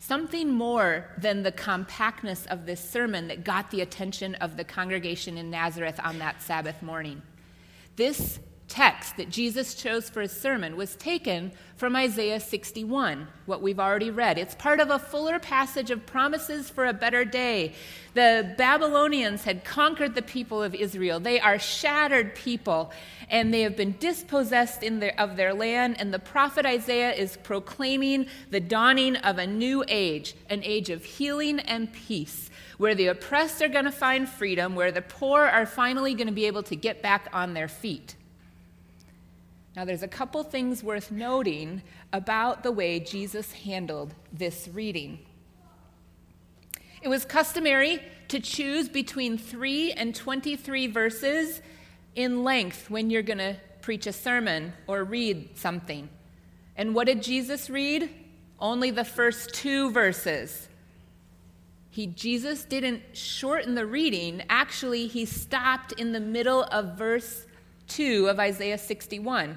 something 0.00 0.50
more 0.50 1.14
than 1.18 1.42
the 1.42 1.52
compactness 1.52 2.46
of 2.46 2.66
this 2.66 2.80
sermon 2.80 3.28
that 3.28 3.44
got 3.44 3.70
the 3.70 3.82
attention 3.82 4.34
of 4.36 4.56
the 4.56 4.64
congregation 4.64 5.36
in 5.36 5.50
Nazareth 5.50 6.00
on 6.02 6.18
that 6.18 6.42
Sabbath 6.42 6.82
morning. 6.82 7.22
This 7.96 8.40
text 8.70 9.16
that 9.16 9.28
Jesus 9.28 9.74
chose 9.74 10.08
for 10.08 10.22
his 10.22 10.32
sermon 10.32 10.76
was 10.76 10.94
taken 10.94 11.50
from 11.76 11.96
Isaiah 11.96 12.38
61, 12.38 13.26
what 13.46 13.60
we've 13.60 13.80
already 13.80 14.10
read. 14.10 14.38
It's 14.38 14.54
part 14.54 14.80
of 14.80 14.90
a 14.90 14.98
fuller 14.98 15.38
passage 15.38 15.90
of 15.90 16.06
promises 16.06 16.70
for 16.70 16.86
a 16.86 16.92
better 16.92 17.24
day. 17.24 17.72
The 18.14 18.54
Babylonians 18.56 19.42
had 19.42 19.64
conquered 19.64 20.14
the 20.14 20.22
people 20.22 20.62
of 20.62 20.74
Israel. 20.74 21.18
They 21.18 21.40
are 21.40 21.58
shattered 21.58 22.34
people, 22.36 22.92
and 23.28 23.52
they 23.52 23.62
have 23.62 23.76
been 23.76 23.96
dispossessed 23.98 24.80
their, 24.80 25.18
of 25.18 25.36
their 25.36 25.52
land. 25.52 25.96
And 25.98 26.14
the 26.14 26.18
prophet 26.18 26.64
Isaiah 26.64 27.12
is 27.12 27.36
proclaiming 27.38 28.26
the 28.50 28.60
dawning 28.60 29.16
of 29.16 29.38
a 29.38 29.46
new 29.46 29.84
age, 29.88 30.34
an 30.48 30.62
age 30.62 30.90
of 30.90 31.04
healing 31.04 31.58
and 31.60 31.92
peace. 31.92 32.50
Where 32.78 32.94
the 32.94 33.08
oppressed 33.08 33.60
are 33.62 33.68
going 33.68 33.84
to 33.84 33.92
find 33.92 34.28
freedom, 34.28 34.74
where 34.74 34.92
the 34.92 35.02
poor 35.02 35.42
are 35.42 35.66
finally 35.66 36.14
going 36.14 36.28
to 36.28 36.32
be 36.32 36.46
able 36.46 36.62
to 36.64 36.76
get 36.76 37.02
back 37.02 37.28
on 37.32 37.54
their 37.54 37.68
feet. 37.68 38.14
Now, 39.80 39.86
there's 39.86 40.02
a 40.02 40.08
couple 40.08 40.42
things 40.42 40.84
worth 40.84 41.10
noting 41.10 41.80
about 42.12 42.62
the 42.62 42.70
way 42.70 43.00
Jesus 43.00 43.50
handled 43.50 44.14
this 44.30 44.68
reading. 44.74 45.20
It 47.00 47.08
was 47.08 47.24
customary 47.24 48.02
to 48.28 48.40
choose 48.40 48.90
between 48.90 49.38
3 49.38 49.92
and 49.92 50.14
23 50.14 50.88
verses 50.88 51.62
in 52.14 52.44
length 52.44 52.90
when 52.90 53.08
you're 53.08 53.22
going 53.22 53.38
to 53.38 53.56
preach 53.80 54.06
a 54.06 54.12
sermon 54.12 54.74
or 54.86 55.02
read 55.02 55.56
something. 55.56 56.10
And 56.76 56.94
what 56.94 57.06
did 57.06 57.22
Jesus 57.22 57.70
read? 57.70 58.10
Only 58.58 58.90
the 58.90 59.02
first 59.02 59.54
two 59.54 59.90
verses. 59.92 60.68
He, 61.88 62.06
Jesus 62.06 62.64
didn't 62.64 63.00
shorten 63.14 63.76
the 63.76 63.86
reading. 63.86 64.42
Actually, 64.50 65.06
he 65.06 65.24
stopped 65.24 65.92
in 65.92 66.12
the 66.12 66.20
middle 66.20 66.64
of 66.64 66.98
verse 66.98 67.46
2 67.88 68.28
of 68.28 68.38
Isaiah 68.38 68.76
61 68.76 69.56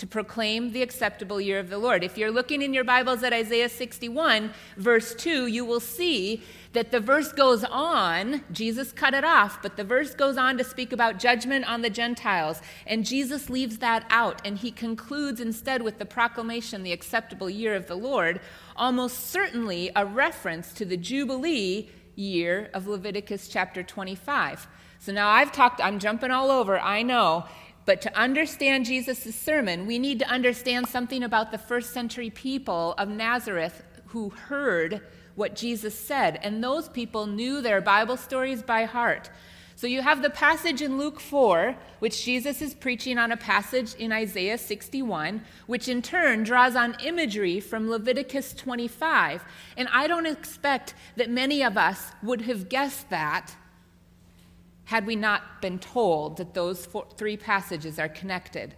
to 0.00 0.06
proclaim 0.06 0.72
the 0.72 0.80
acceptable 0.80 1.38
year 1.42 1.58
of 1.58 1.68
the 1.68 1.76
Lord. 1.76 2.02
If 2.02 2.16
you're 2.16 2.30
looking 2.30 2.62
in 2.62 2.72
your 2.72 2.84
Bibles 2.84 3.22
at 3.22 3.34
Isaiah 3.34 3.68
61, 3.68 4.50
verse 4.78 5.14
2, 5.14 5.46
you 5.46 5.62
will 5.62 5.78
see 5.78 6.42
that 6.72 6.90
the 6.90 7.00
verse 7.00 7.32
goes 7.32 7.64
on. 7.64 8.42
Jesus 8.50 8.92
cut 8.92 9.12
it 9.12 9.24
off, 9.24 9.60
but 9.60 9.76
the 9.76 9.84
verse 9.84 10.14
goes 10.14 10.38
on 10.38 10.56
to 10.56 10.64
speak 10.64 10.94
about 10.94 11.18
judgment 11.18 11.70
on 11.70 11.82
the 11.82 11.90
Gentiles. 11.90 12.62
And 12.86 13.04
Jesus 13.04 13.50
leaves 13.50 13.76
that 13.78 14.06
out, 14.08 14.40
and 14.42 14.56
he 14.56 14.70
concludes 14.70 15.38
instead 15.38 15.82
with 15.82 15.98
the 15.98 16.06
proclamation, 16.06 16.82
the 16.82 16.92
acceptable 16.92 17.50
year 17.50 17.74
of 17.74 17.86
the 17.86 17.94
Lord, 17.94 18.40
almost 18.76 19.26
certainly 19.26 19.90
a 19.94 20.06
reference 20.06 20.72
to 20.72 20.86
the 20.86 20.96
Jubilee 20.96 21.90
year 22.14 22.70
of 22.72 22.86
Leviticus 22.86 23.48
chapter 23.48 23.82
25. 23.82 24.66
So 24.98 25.12
now 25.12 25.28
I've 25.28 25.52
talked, 25.52 25.82
I'm 25.82 25.98
jumping 25.98 26.30
all 26.30 26.50
over, 26.50 26.78
I 26.78 27.02
know. 27.02 27.44
But 27.90 28.02
to 28.02 28.16
understand 28.16 28.86
Jesus' 28.86 29.34
sermon, 29.34 29.84
we 29.84 29.98
need 29.98 30.20
to 30.20 30.28
understand 30.28 30.86
something 30.86 31.24
about 31.24 31.50
the 31.50 31.58
first 31.58 31.92
century 31.92 32.30
people 32.30 32.94
of 32.98 33.08
Nazareth 33.08 33.82
who 34.06 34.30
heard 34.30 35.00
what 35.34 35.56
Jesus 35.56 35.98
said. 35.98 36.38
And 36.44 36.62
those 36.62 36.88
people 36.88 37.26
knew 37.26 37.60
their 37.60 37.80
Bible 37.80 38.16
stories 38.16 38.62
by 38.62 38.84
heart. 38.84 39.28
So 39.74 39.88
you 39.88 40.02
have 40.02 40.22
the 40.22 40.30
passage 40.30 40.82
in 40.82 40.98
Luke 40.98 41.18
4, 41.18 41.74
which 41.98 42.24
Jesus 42.24 42.62
is 42.62 42.74
preaching 42.74 43.18
on 43.18 43.32
a 43.32 43.36
passage 43.36 43.94
in 43.94 44.12
Isaiah 44.12 44.56
61, 44.56 45.42
which 45.66 45.88
in 45.88 46.00
turn 46.00 46.44
draws 46.44 46.76
on 46.76 46.96
imagery 47.02 47.58
from 47.58 47.90
Leviticus 47.90 48.54
25. 48.54 49.42
And 49.76 49.88
I 49.92 50.06
don't 50.06 50.26
expect 50.26 50.94
that 51.16 51.28
many 51.28 51.64
of 51.64 51.76
us 51.76 52.12
would 52.22 52.42
have 52.42 52.68
guessed 52.68 53.10
that 53.10 53.56
had 54.90 55.06
we 55.06 55.14
not 55.14 55.62
been 55.62 55.78
told 55.78 56.36
that 56.36 56.52
those 56.52 56.84
four, 56.84 57.06
three 57.16 57.36
passages 57.36 57.96
are 58.00 58.08
connected. 58.08 58.74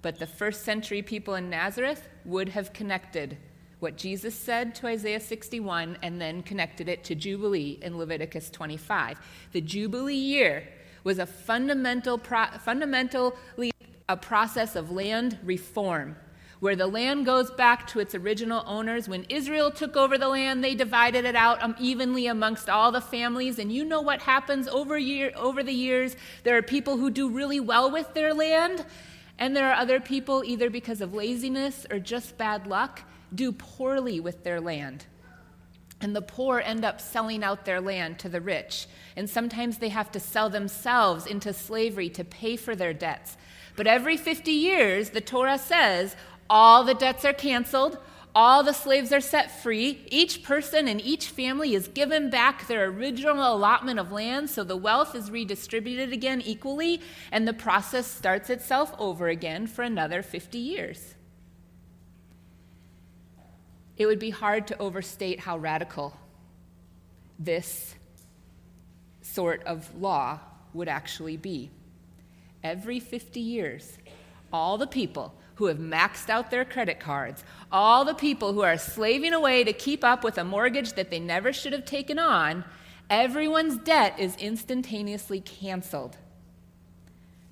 But 0.00 0.20
the 0.20 0.26
first 0.28 0.62
century 0.62 1.02
people 1.02 1.34
in 1.34 1.50
Nazareth 1.50 2.08
would 2.24 2.50
have 2.50 2.72
connected 2.72 3.36
what 3.80 3.96
Jesus 3.96 4.32
said 4.32 4.76
to 4.76 4.86
Isaiah 4.86 5.18
61 5.18 5.98
and 6.02 6.20
then 6.20 6.44
connected 6.44 6.88
it 6.88 7.02
to 7.02 7.16
Jubilee 7.16 7.80
in 7.82 7.98
Leviticus 7.98 8.48
25. 8.50 9.18
The 9.50 9.60
Jubilee 9.60 10.14
year 10.14 10.68
was 11.02 11.18
a 11.18 11.26
fundamental 11.26 12.16
pro- 12.16 12.56
fundamentally 12.60 13.72
a 14.08 14.16
process 14.16 14.76
of 14.76 14.92
land 14.92 15.36
reform 15.42 16.14
where 16.60 16.76
the 16.76 16.86
land 16.86 17.24
goes 17.24 17.50
back 17.50 17.86
to 17.88 18.00
its 18.00 18.14
original 18.14 18.62
owners. 18.66 19.08
When 19.08 19.24
Israel 19.24 19.70
took 19.70 19.96
over 19.96 20.18
the 20.18 20.28
land, 20.28 20.62
they 20.62 20.74
divided 20.74 21.24
it 21.24 21.34
out 21.34 21.62
um, 21.62 21.74
evenly 21.80 22.26
amongst 22.26 22.68
all 22.68 22.92
the 22.92 23.00
families. 23.00 23.58
And 23.58 23.72
you 23.72 23.84
know 23.84 24.02
what 24.02 24.22
happens 24.22 24.68
over, 24.68 24.98
year, 24.98 25.32
over 25.36 25.62
the 25.62 25.72
years? 25.72 26.16
There 26.44 26.56
are 26.58 26.62
people 26.62 26.98
who 26.98 27.10
do 27.10 27.30
really 27.30 27.60
well 27.60 27.90
with 27.90 28.12
their 28.14 28.34
land, 28.34 28.84
And 29.38 29.56
there 29.56 29.70
are 29.70 29.74
other 29.74 30.00
people, 30.00 30.44
either 30.44 30.68
because 30.68 31.00
of 31.00 31.14
laziness 31.14 31.86
or 31.90 31.98
just 31.98 32.36
bad 32.36 32.66
luck, 32.66 33.02
do 33.34 33.52
poorly 33.52 34.20
with 34.20 34.44
their 34.44 34.60
land. 34.60 35.06
And 36.02 36.14
the 36.14 36.22
poor 36.22 36.60
end 36.60 36.84
up 36.84 37.00
selling 37.00 37.42
out 37.42 37.64
their 37.64 37.80
land 37.80 38.18
to 38.18 38.28
the 38.28 38.40
rich. 38.40 38.86
And 39.16 39.28
sometimes 39.28 39.78
they 39.78 39.88
have 39.88 40.12
to 40.12 40.20
sell 40.20 40.50
themselves 40.50 41.26
into 41.26 41.54
slavery 41.54 42.10
to 42.10 42.24
pay 42.24 42.56
for 42.56 42.76
their 42.76 42.92
debts. 42.92 43.38
But 43.76 43.86
every 43.86 44.16
50 44.16 44.50
years, 44.50 45.10
the 45.10 45.20
Torah 45.20 45.58
says 45.58 46.16
all 46.50 46.82
the 46.82 46.94
debts 46.94 47.24
are 47.24 47.32
canceled, 47.32 47.96
all 48.34 48.64
the 48.64 48.72
slaves 48.72 49.12
are 49.12 49.20
set 49.20 49.62
free. 49.62 50.04
Each 50.08 50.42
person 50.42 50.88
and 50.88 51.00
each 51.00 51.28
family 51.28 51.74
is 51.74 51.86
given 51.86 52.28
back 52.28 52.66
their 52.66 52.86
original 52.86 53.54
allotment 53.54 54.00
of 54.00 54.10
land, 54.10 54.50
so 54.50 54.64
the 54.64 54.76
wealth 54.76 55.14
is 55.14 55.30
redistributed 55.30 56.12
again 56.12 56.40
equally, 56.40 57.00
and 57.30 57.46
the 57.46 57.52
process 57.52 58.08
starts 58.08 58.50
itself 58.50 58.92
over 58.98 59.28
again 59.28 59.68
for 59.68 59.82
another 59.82 60.22
50 60.22 60.58
years. 60.58 61.14
It 63.96 64.06
would 64.06 64.18
be 64.18 64.30
hard 64.30 64.66
to 64.68 64.78
overstate 64.78 65.40
how 65.40 65.56
radical 65.56 66.16
this 67.38 67.94
sort 69.22 69.62
of 69.64 69.94
law 69.96 70.40
would 70.72 70.88
actually 70.88 71.36
be. 71.36 71.70
Every 72.64 72.98
50 72.98 73.38
years, 73.38 73.98
all 74.52 74.76
the 74.78 74.86
people 74.86 75.34
who 75.60 75.66
have 75.66 75.78
maxed 75.78 76.30
out 76.30 76.50
their 76.50 76.64
credit 76.64 76.98
cards, 76.98 77.44
all 77.70 78.02
the 78.02 78.14
people 78.14 78.54
who 78.54 78.62
are 78.62 78.78
slaving 78.78 79.34
away 79.34 79.62
to 79.62 79.74
keep 79.74 80.02
up 80.02 80.24
with 80.24 80.38
a 80.38 80.42
mortgage 80.42 80.94
that 80.94 81.10
they 81.10 81.20
never 81.20 81.52
should 81.52 81.74
have 81.74 81.84
taken 81.84 82.18
on, 82.18 82.64
everyone's 83.10 83.76
debt 83.76 84.18
is 84.18 84.34
instantaneously 84.36 85.38
canceled. 85.38 86.16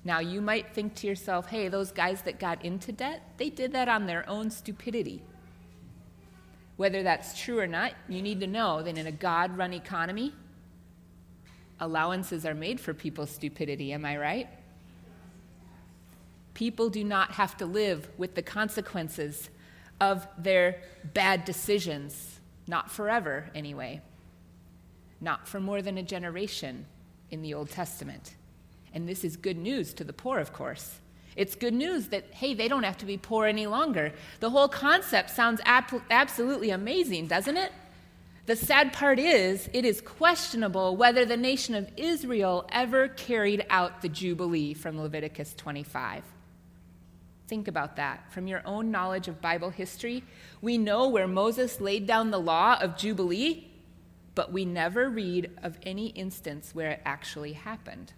Now, 0.03 0.17
you 0.17 0.41
might 0.41 0.73
think 0.73 0.95
to 0.95 1.07
yourself, 1.07 1.49
hey, 1.49 1.67
those 1.67 1.91
guys 1.91 2.23
that 2.23 2.39
got 2.39 2.65
into 2.65 2.91
debt, 2.91 3.21
they 3.37 3.51
did 3.51 3.73
that 3.73 3.87
on 3.87 4.07
their 4.07 4.27
own 4.27 4.49
stupidity. 4.49 5.21
Whether 6.75 7.03
that's 7.03 7.39
true 7.39 7.59
or 7.59 7.67
not, 7.67 7.93
you 8.07 8.23
need 8.23 8.39
to 8.39 8.47
know 8.47 8.81
that 8.81 8.97
in 8.97 9.05
a 9.05 9.11
God 9.11 9.55
run 9.55 9.71
economy, 9.71 10.33
allowances 11.79 12.43
are 12.43 12.55
made 12.55 12.79
for 12.79 12.95
people's 12.95 13.29
stupidity. 13.29 13.93
Am 13.93 14.03
I 14.03 14.17
right? 14.17 14.49
People 16.59 16.89
do 16.89 17.05
not 17.05 17.31
have 17.31 17.55
to 17.55 17.65
live 17.65 18.09
with 18.17 18.35
the 18.35 18.41
consequences 18.41 19.49
of 20.01 20.27
their 20.37 20.81
bad 21.13 21.45
decisions, 21.45 22.41
not 22.67 22.91
forever, 22.91 23.49
anyway. 23.55 24.01
Not 25.21 25.47
for 25.47 25.61
more 25.61 25.81
than 25.81 25.97
a 25.97 26.03
generation 26.03 26.85
in 27.31 27.43
the 27.43 27.53
Old 27.53 27.69
Testament. 27.69 28.35
And 28.93 29.07
this 29.07 29.23
is 29.23 29.37
good 29.37 29.55
news 29.55 29.93
to 29.93 30.03
the 30.03 30.11
poor, 30.11 30.37
of 30.37 30.51
course. 30.51 30.99
It's 31.37 31.55
good 31.55 31.73
news 31.73 32.09
that, 32.09 32.25
hey, 32.31 32.53
they 32.53 32.67
don't 32.67 32.83
have 32.83 32.97
to 32.97 33.05
be 33.05 33.15
poor 33.15 33.45
any 33.45 33.65
longer. 33.65 34.11
The 34.41 34.49
whole 34.49 34.67
concept 34.67 35.29
sounds 35.29 35.61
ap- 35.63 36.11
absolutely 36.11 36.71
amazing, 36.71 37.27
doesn't 37.27 37.55
it? 37.55 37.71
The 38.47 38.57
sad 38.57 38.91
part 38.91 39.17
is, 39.17 39.69
it 39.71 39.85
is 39.85 40.01
questionable 40.01 40.97
whether 40.97 41.23
the 41.23 41.37
nation 41.37 41.73
of 41.73 41.89
Israel 41.95 42.67
ever 42.69 43.07
carried 43.07 43.65
out 43.69 44.01
the 44.01 44.09
Jubilee 44.09 44.73
from 44.73 44.99
Leviticus 44.99 45.53
25. 45.55 46.21
Think 47.49 47.67
about 47.67 47.95
that. 47.95 48.31
From 48.31 48.45
your 48.45 48.61
own 48.63 48.91
knowledge 48.91 49.27
of 49.27 49.41
Bible 49.41 49.71
history, 49.71 50.23
we 50.61 50.77
know 50.77 51.09
where 51.09 51.27
Moses 51.27 51.81
laid 51.81 52.05
down 52.05 52.29
the 52.29 52.39
law 52.39 52.77
of 52.79 52.95
Jubilee, 52.95 53.71
but 54.35 54.53
we 54.53 54.65
never 54.65 55.09
read 55.09 55.49
of 55.63 55.79
any 55.81 56.09
instance 56.09 56.75
where 56.75 56.91
it 56.91 57.01
actually 57.05 57.53
happened. 57.53 58.13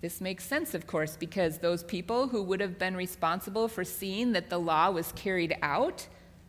This 0.00 0.20
makes 0.20 0.44
sense, 0.44 0.74
of 0.74 0.86
course, 0.86 1.16
because 1.16 1.58
those 1.58 1.82
people 1.82 2.28
who 2.28 2.40
would 2.44 2.60
have 2.60 2.78
been 2.78 2.94
responsible 2.94 3.66
for 3.66 3.82
seeing 3.82 4.30
that 4.30 4.48
the 4.48 4.60
law 4.60 4.92
was 4.92 5.10
carried 5.16 5.56
out 5.60 6.06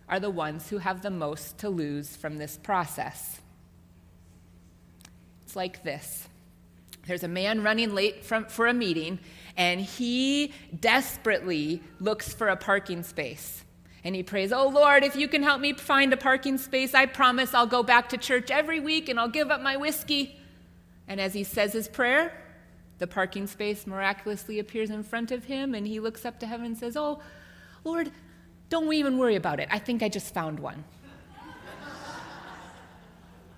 are 0.07 0.19
the 0.19 0.29
ones 0.29 0.69
who 0.69 0.77
have 0.77 1.01
the 1.01 1.09
most 1.09 1.57
to 1.57 1.69
lose 1.69 2.15
from 2.15 2.37
this 2.37 2.57
process. 2.57 3.41
It's 5.45 5.55
like 5.55 5.83
this 5.83 6.29
there's 7.07 7.23
a 7.23 7.27
man 7.27 7.63
running 7.63 7.93
late 7.93 8.25
from, 8.25 8.45
for 8.45 8.67
a 8.67 8.73
meeting, 8.73 9.19
and 9.57 9.79
he 9.79 10.53
desperately 10.79 11.81
looks 11.99 12.33
for 12.33 12.47
a 12.47 12.55
parking 12.55 13.03
space. 13.03 13.63
And 14.03 14.15
he 14.15 14.23
prays, 14.23 14.51
Oh 14.51 14.67
Lord, 14.67 15.03
if 15.03 15.15
you 15.15 15.27
can 15.27 15.41
help 15.41 15.61
me 15.61 15.73
find 15.73 16.13
a 16.13 16.17
parking 16.17 16.57
space, 16.57 16.93
I 16.93 17.05
promise 17.05 17.53
I'll 17.53 17.65
go 17.65 17.81
back 17.83 18.09
to 18.09 18.17
church 18.17 18.51
every 18.51 18.79
week 18.79 19.09
and 19.09 19.19
I'll 19.19 19.27
give 19.27 19.49
up 19.49 19.61
my 19.61 19.77
whiskey. 19.77 20.39
And 21.07 21.19
as 21.19 21.33
he 21.33 21.43
says 21.43 21.73
his 21.73 21.87
prayer, 21.87 22.33
the 22.97 23.07
parking 23.07 23.47
space 23.47 23.85
miraculously 23.85 24.59
appears 24.59 24.89
in 24.89 25.03
front 25.03 25.31
of 25.31 25.45
him, 25.45 25.75
and 25.75 25.85
he 25.85 25.99
looks 25.99 26.25
up 26.25 26.39
to 26.39 26.47
heaven 26.47 26.67
and 26.67 26.77
says, 26.77 26.95
Oh, 26.95 27.19
Lord, 27.83 28.11
don't 28.69 28.87
we 28.87 28.97
even 28.97 29.17
worry 29.17 29.35
about 29.35 29.59
it. 29.59 29.67
I 29.71 29.79
think 29.79 30.01
I 30.01 30.09
just 30.09 30.33
found 30.33 30.59
one. 30.59 30.83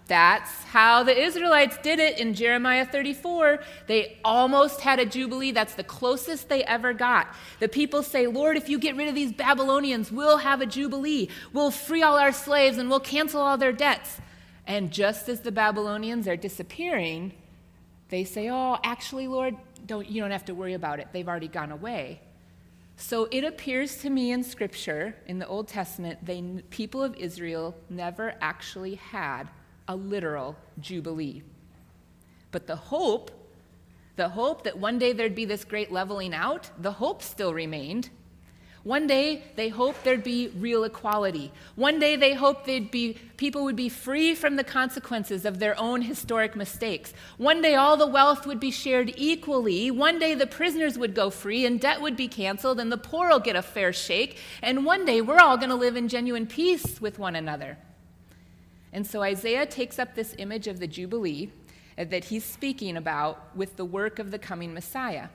That's 0.08 0.64
how 0.64 1.04
the 1.04 1.18
Israelites 1.18 1.78
did 1.84 2.00
it 2.00 2.18
in 2.18 2.34
Jeremiah 2.34 2.86
34. 2.86 3.60
They 3.88 4.18
almost 4.24 4.82
had 4.82 5.00
a 5.00 5.06
jubilee. 5.06 5.52
That's 5.52 5.74
the 5.74 5.84
closest 5.84 6.48
they 6.48 6.64
ever 6.64 6.94
got. 6.94 7.28
The 7.60 7.68
people 7.68 8.04
say, 8.04 8.26
Lord, 8.28 8.56
if 8.56 8.70
you 8.70 8.80
get 8.80 8.96
rid 8.96 9.10
of 9.10 9.16
these 9.16 9.34
Babylonians, 9.34 10.12
we'll 10.12 10.38
have 10.38 10.62
a 10.62 10.66
jubilee. 10.66 11.30
We'll 11.52 11.72
free 11.72 12.04
all 12.04 12.18
our 12.18 12.32
slaves 12.32 12.78
and 12.78 12.90
we'll 12.90 13.02
cancel 13.02 13.42
all 13.42 13.58
their 13.58 13.74
debts. 13.74 14.20
And 14.66 14.92
just 14.92 15.28
as 15.28 15.42
the 15.42 15.52
Babylonians 15.52 16.28
are 16.28 16.38
disappearing, 16.38 17.34
they 18.10 18.24
say, 18.24 18.50
Oh, 18.50 18.78
actually, 18.84 19.28
Lord, 19.28 19.58
don't, 19.86 20.10
you 20.10 20.22
don't 20.22 20.32
have 20.32 20.46
to 20.46 20.56
worry 20.56 20.74
about 20.74 21.00
it. 21.00 21.10
They've 21.12 21.28
already 21.28 21.50
gone 21.50 21.72
away. 21.72 22.22
So 22.96 23.28
it 23.32 23.44
appears 23.44 23.98
to 23.98 24.10
me 24.10 24.32
in 24.32 24.44
Scripture, 24.44 25.16
in 25.28 25.38
the 25.38 25.48
Old 25.48 25.68
Testament, 25.68 26.26
the 26.26 26.64
people 26.70 27.04
of 27.04 27.16
Israel 27.16 27.76
never 27.90 28.34
actually 28.42 28.96
had 28.96 29.50
a 29.88 29.96
literal 29.96 30.56
jubilee. 30.80 31.44
But 32.52 32.68
the 32.68 32.76
hope, 32.76 33.32
the 34.16 34.30
hope 34.30 34.64
that 34.64 34.78
one 34.78 35.00
day 35.00 35.14
there'd 35.14 35.36
be 35.36 35.46
this 35.46 35.64
great 35.64 35.92
leveling 35.92 36.34
out, 36.34 36.70
the 36.80 36.94
hope 36.94 37.22
still 37.22 37.54
remained. 37.54 38.10
One 38.88 39.06
day 39.06 39.44
they 39.58 39.68
hoped 39.68 40.06
there'd 40.06 40.24
be 40.24 40.48
real 40.48 40.86
equality. 40.86 41.52
One 41.76 42.00
day 42.00 42.16
they 42.16 42.34
hoped 42.34 42.66
they'd 42.66 42.90
be, 42.90 43.18
people 43.36 43.66
would 43.66 43.76
be 43.76 43.90
free 43.90 44.34
from 44.34 44.56
the 44.56 44.64
consequences 44.64 45.44
of 45.44 45.60
their 45.60 45.78
own 45.78 46.04
historic 46.04 46.56
mistakes. 46.56 47.14
One 47.36 47.62
day 47.62 47.76
all 47.76 47.98
the 47.98 48.08
wealth 48.08 48.48
would 48.48 48.62
be 48.62 48.72
shared 48.72 49.14
equally. 49.18 49.92
One 49.92 50.20
day 50.20 50.36
the 50.36 50.48
prisoners 50.48 50.98
would 50.98 51.16
go 51.16 51.30
free 51.30 51.66
and 51.66 51.82
debt 51.82 52.00
would 52.00 52.16
be 52.16 52.30
canceled 52.30 52.80
and 52.80 52.90
the 52.90 52.98
poor 52.98 53.28
will 53.28 53.42
get 53.42 53.58
a 53.58 53.62
fair 53.62 53.92
shake. 53.92 54.38
And 54.62 54.86
one 54.86 55.04
day 55.04 55.20
we're 55.20 55.40
all 55.40 55.58
going 55.58 55.70
to 55.70 55.76
live 55.76 55.98
in 55.98 56.08
genuine 56.08 56.48
peace 56.48 57.02
with 57.02 57.20
one 57.20 57.36
another. 57.36 57.78
And 58.94 59.06
so 59.06 59.22
Isaiah 59.22 59.66
takes 59.66 60.00
up 60.00 60.16
this 60.16 60.34
image 60.38 60.68
of 60.68 60.80
the 60.80 60.88
Jubilee 60.88 61.52
that 61.98 62.26
he's 62.26 62.44
speaking 62.44 62.98
about 62.98 63.56
with 63.56 63.76
the 63.76 63.86
work 63.86 64.20
of 64.20 64.32
the 64.32 64.40
coming 64.40 64.74
Messiah. 64.74 65.30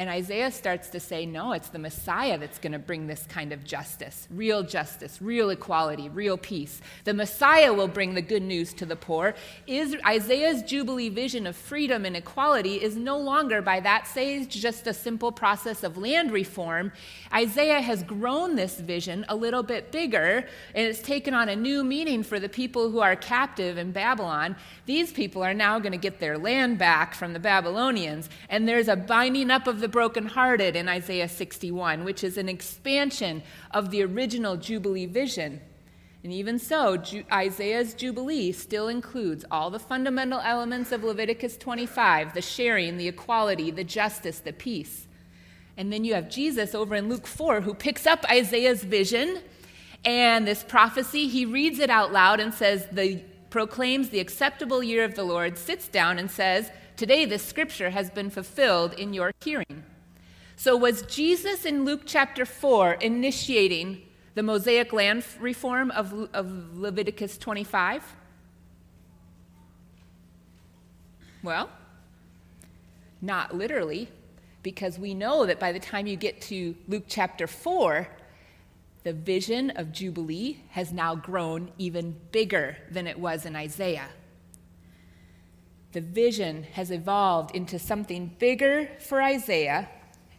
And 0.00 0.08
Isaiah 0.08 0.50
starts 0.50 0.88
to 0.88 0.98
say, 0.98 1.26
no, 1.26 1.52
it's 1.52 1.68
the 1.68 1.78
Messiah 1.78 2.38
that's 2.38 2.58
going 2.58 2.72
to 2.72 2.78
bring 2.78 3.06
this 3.06 3.26
kind 3.26 3.52
of 3.52 3.64
justice 3.64 4.26
real 4.30 4.62
justice, 4.62 5.20
real 5.20 5.50
equality, 5.50 6.08
real 6.08 6.38
peace. 6.38 6.80
The 7.04 7.12
Messiah 7.12 7.74
will 7.74 7.86
bring 7.86 8.14
the 8.14 8.22
good 8.22 8.42
news 8.42 8.72
to 8.74 8.86
the 8.86 8.96
poor. 8.96 9.34
Is, 9.66 9.94
Isaiah's 10.06 10.62
Jubilee 10.62 11.10
vision 11.10 11.46
of 11.46 11.54
freedom 11.54 12.06
and 12.06 12.16
equality 12.16 12.76
is 12.76 12.96
no 12.96 13.18
longer, 13.18 13.60
by 13.60 13.80
that 13.80 14.06
stage, 14.06 14.48
just 14.48 14.86
a 14.86 14.94
simple 14.94 15.32
process 15.32 15.82
of 15.82 15.98
land 15.98 16.32
reform. 16.32 16.92
Isaiah 17.34 17.82
has 17.82 18.02
grown 18.02 18.56
this 18.56 18.80
vision 18.80 19.26
a 19.28 19.36
little 19.36 19.62
bit 19.62 19.92
bigger, 19.92 20.46
and 20.74 20.86
it's 20.86 21.02
taken 21.02 21.34
on 21.34 21.50
a 21.50 21.56
new 21.56 21.84
meaning 21.84 22.22
for 22.22 22.40
the 22.40 22.48
people 22.48 22.90
who 22.90 23.00
are 23.00 23.16
captive 23.16 23.76
in 23.76 23.92
Babylon. 23.92 24.56
These 24.86 25.12
people 25.12 25.42
are 25.42 25.52
now 25.52 25.78
going 25.78 25.92
to 25.92 25.98
get 25.98 26.20
their 26.20 26.38
land 26.38 26.78
back 26.78 27.14
from 27.14 27.34
the 27.34 27.38
Babylonians, 27.38 28.30
and 28.48 28.66
there's 28.66 28.88
a 28.88 28.96
binding 28.96 29.50
up 29.50 29.66
of 29.66 29.80
the 29.80 29.89
brokenhearted 29.90 30.76
in 30.76 30.88
Isaiah 30.88 31.28
61, 31.28 32.04
which 32.04 32.24
is 32.24 32.38
an 32.38 32.48
expansion 32.48 33.42
of 33.70 33.90
the 33.90 34.02
original 34.02 34.56
Jubilee 34.56 35.06
vision. 35.06 35.60
And 36.22 36.32
even 36.32 36.58
so, 36.58 37.02
Isaiah's 37.32 37.94
Jubilee 37.94 38.52
still 38.52 38.88
includes 38.88 39.44
all 39.50 39.70
the 39.70 39.78
fundamental 39.78 40.40
elements 40.40 40.92
of 40.92 41.02
Leviticus 41.02 41.56
25 41.56 42.34
the 42.34 42.42
sharing, 42.42 42.96
the 42.98 43.08
equality, 43.08 43.70
the 43.70 43.84
justice, 43.84 44.40
the 44.40 44.52
peace. 44.52 45.06
And 45.76 45.90
then 45.90 46.04
you 46.04 46.14
have 46.14 46.28
Jesus 46.28 46.74
over 46.74 46.94
in 46.94 47.08
Luke 47.08 47.26
4 47.26 47.62
who 47.62 47.72
picks 47.72 48.06
up 48.06 48.24
Isaiah's 48.30 48.84
vision 48.84 49.40
and 50.04 50.46
this 50.46 50.62
prophecy. 50.62 51.26
He 51.26 51.46
reads 51.46 51.78
it 51.78 51.88
out 51.88 52.12
loud 52.12 52.38
and 52.38 52.52
says, 52.52 52.86
the, 52.92 53.22
proclaims 53.48 54.10
the 54.10 54.20
acceptable 54.20 54.82
year 54.82 55.04
of 55.04 55.14
the 55.14 55.24
Lord, 55.24 55.56
sits 55.56 55.88
down 55.88 56.18
and 56.18 56.30
says, 56.30 56.70
Today, 57.00 57.24
this 57.24 57.42
scripture 57.42 57.88
has 57.88 58.10
been 58.10 58.28
fulfilled 58.28 58.92
in 58.92 59.14
your 59.14 59.32
hearing. 59.42 59.84
So, 60.56 60.76
was 60.76 61.00
Jesus 61.00 61.64
in 61.64 61.86
Luke 61.86 62.02
chapter 62.04 62.44
4 62.44 62.92
initiating 62.92 64.02
the 64.34 64.42
Mosaic 64.42 64.92
land 64.92 65.24
reform 65.40 65.90
of, 65.92 66.28
of 66.34 66.76
Leviticus 66.76 67.38
25? 67.38 68.04
Well, 71.42 71.70
not 73.22 73.54
literally, 73.56 74.10
because 74.62 74.98
we 74.98 75.14
know 75.14 75.46
that 75.46 75.58
by 75.58 75.72
the 75.72 75.80
time 75.80 76.06
you 76.06 76.16
get 76.16 76.42
to 76.42 76.76
Luke 76.86 77.04
chapter 77.08 77.46
4, 77.46 78.08
the 79.04 79.14
vision 79.14 79.70
of 79.70 79.90
Jubilee 79.90 80.58
has 80.72 80.92
now 80.92 81.14
grown 81.14 81.72
even 81.78 82.20
bigger 82.30 82.76
than 82.90 83.06
it 83.06 83.18
was 83.18 83.46
in 83.46 83.56
Isaiah. 83.56 84.10
The 85.92 86.00
vision 86.00 86.62
has 86.74 86.90
evolved 86.90 87.54
into 87.54 87.78
something 87.78 88.36
bigger 88.38 88.88
for 89.00 89.20
Isaiah, 89.20 89.88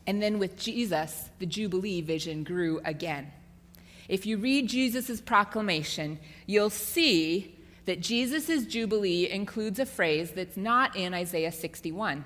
and 0.08 0.22
then 0.22 0.40
with 0.40 0.58
Jesus, 0.58 1.30
the 1.40 1.46
Jubilee 1.46 2.02
vision 2.02 2.44
grew 2.44 2.80
again. 2.86 3.32
If 4.08 4.26
you 4.26 4.38
read 4.38 4.70
Jesus' 4.70 5.22
proclamation, 5.22 6.20
you'll 6.46 6.70
see 6.70 7.58
that 7.86 8.02
Jesus' 8.02 8.66
Jubilee 8.66 9.30
includes 9.30 9.80
a 9.80 9.86
phrase 9.86 10.32
that's 10.32 10.58
not 10.58 10.96
in 10.96 11.14
Isaiah 11.14 11.52
61. 11.52 12.24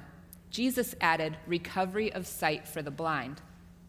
Jesus 0.51 0.95
added, 1.01 1.37
recovery 1.47 2.13
of 2.13 2.27
sight 2.27 2.67
for 2.67 2.81
the 2.81 2.91
blind. 2.91 3.41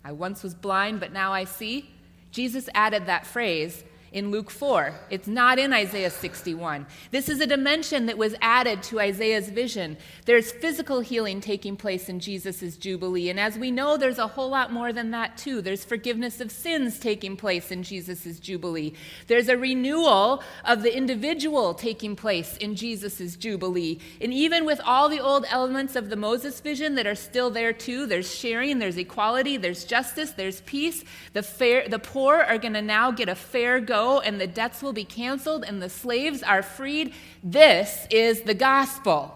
I 0.04 0.12
once 0.12 0.42
was 0.42 0.54
blind, 0.54 1.00
but 1.00 1.12
now 1.12 1.32
I 1.32 1.44
see. 1.44 1.90
Jesus 2.30 2.68
added 2.74 3.06
that 3.06 3.26
phrase 3.26 3.84
in 4.16 4.30
Luke 4.30 4.50
4. 4.50 4.94
It's 5.10 5.28
not 5.28 5.58
in 5.58 5.74
Isaiah 5.74 6.08
61. 6.08 6.86
This 7.10 7.28
is 7.28 7.38
a 7.38 7.46
dimension 7.46 8.06
that 8.06 8.16
was 8.16 8.34
added 8.40 8.82
to 8.84 8.98
Isaiah's 8.98 9.50
vision. 9.50 9.98
There's 10.24 10.50
physical 10.50 11.00
healing 11.00 11.42
taking 11.42 11.76
place 11.76 12.08
in 12.08 12.18
Jesus' 12.18 12.78
Jubilee. 12.78 13.28
And 13.28 13.38
as 13.38 13.58
we 13.58 13.70
know, 13.70 13.98
there's 13.98 14.16
a 14.16 14.26
whole 14.26 14.48
lot 14.48 14.72
more 14.72 14.90
than 14.90 15.10
that, 15.10 15.36
too. 15.36 15.60
There's 15.60 15.84
forgiveness 15.84 16.40
of 16.40 16.50
sins 16.50 16.98
taking 16.98 17.36
place 17.36 17.70
in 17.70 17.82
Jesus' 17.82 18.40
Jubilee. 18.40 18.94
There's 19.26 19.50
a 19.50 19.58
renewal 19.58 20.42
of 20.64 20.82
the 20.82 20.96
individual 20.96 21.74
taking 21.74 22.16
place 22.16 22.56
in 22.56 22.74
Jesus' 22.74 23.36
Jubilee. 23.36 24.00
And 24.22 24.32
even 24.32 24.64
with 24.64 24.80
all 24.86 25.10
the 25.10 25.20
old 25.20 25.44
elements 25.50 25.94
of 25.94 26.08
the 26.08 26.16
Moses 26.16 26.58
vision 26.60 26.94
that 26.94 27.06
are 27.06 27.14
still 27.14 27.50
there, 27.50 27.74
too, 27.74 28.06
there's 28.06 28.34
sharing, 28.34 28.78
there's 28.78 28.96
equality, 28.96 29.58
there's 29.58 29.84
justice, 29.84 30.30
there's 30.30 30.62
peace. 30.62 31.04
The, 31.34 31.42
fair, 31.42 31.86
the 31.86 31.98
poor 31.98 32.36
are 32.36 32.56
going 32.56 32.72
to 32.72 32.80
now 32.80 33.10
get 33.10 33.28
a 33.28 33.34
fair 33.34 33.78
go 33.78 34.05
and 34.14 34.40
the 34.40 34.46
debts 34.46 34.82
will 34.82 34.92
be 34.92 35.04
canceled 35.04 35.64
and 35.64 35.82
the 35.82 35.88
slaves 35.88 36.42
are 36.42 36.62
freed. 36.62 37.12
This 37.42 38.06
is 38.10 38.42
the 38.42 38.54
gospel. 38.54 39.32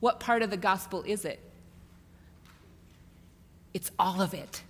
What 0.00 0.18
part 0.18 0.42
of 0.42 0.50
the 0.50 0.56
gospel 0.56 1.02
is 1.06 1.24
it? 1.24 1.40
It's 3.72 3.90
all 3.98 4.20
of 4.20 4.34
it 4.34 4.62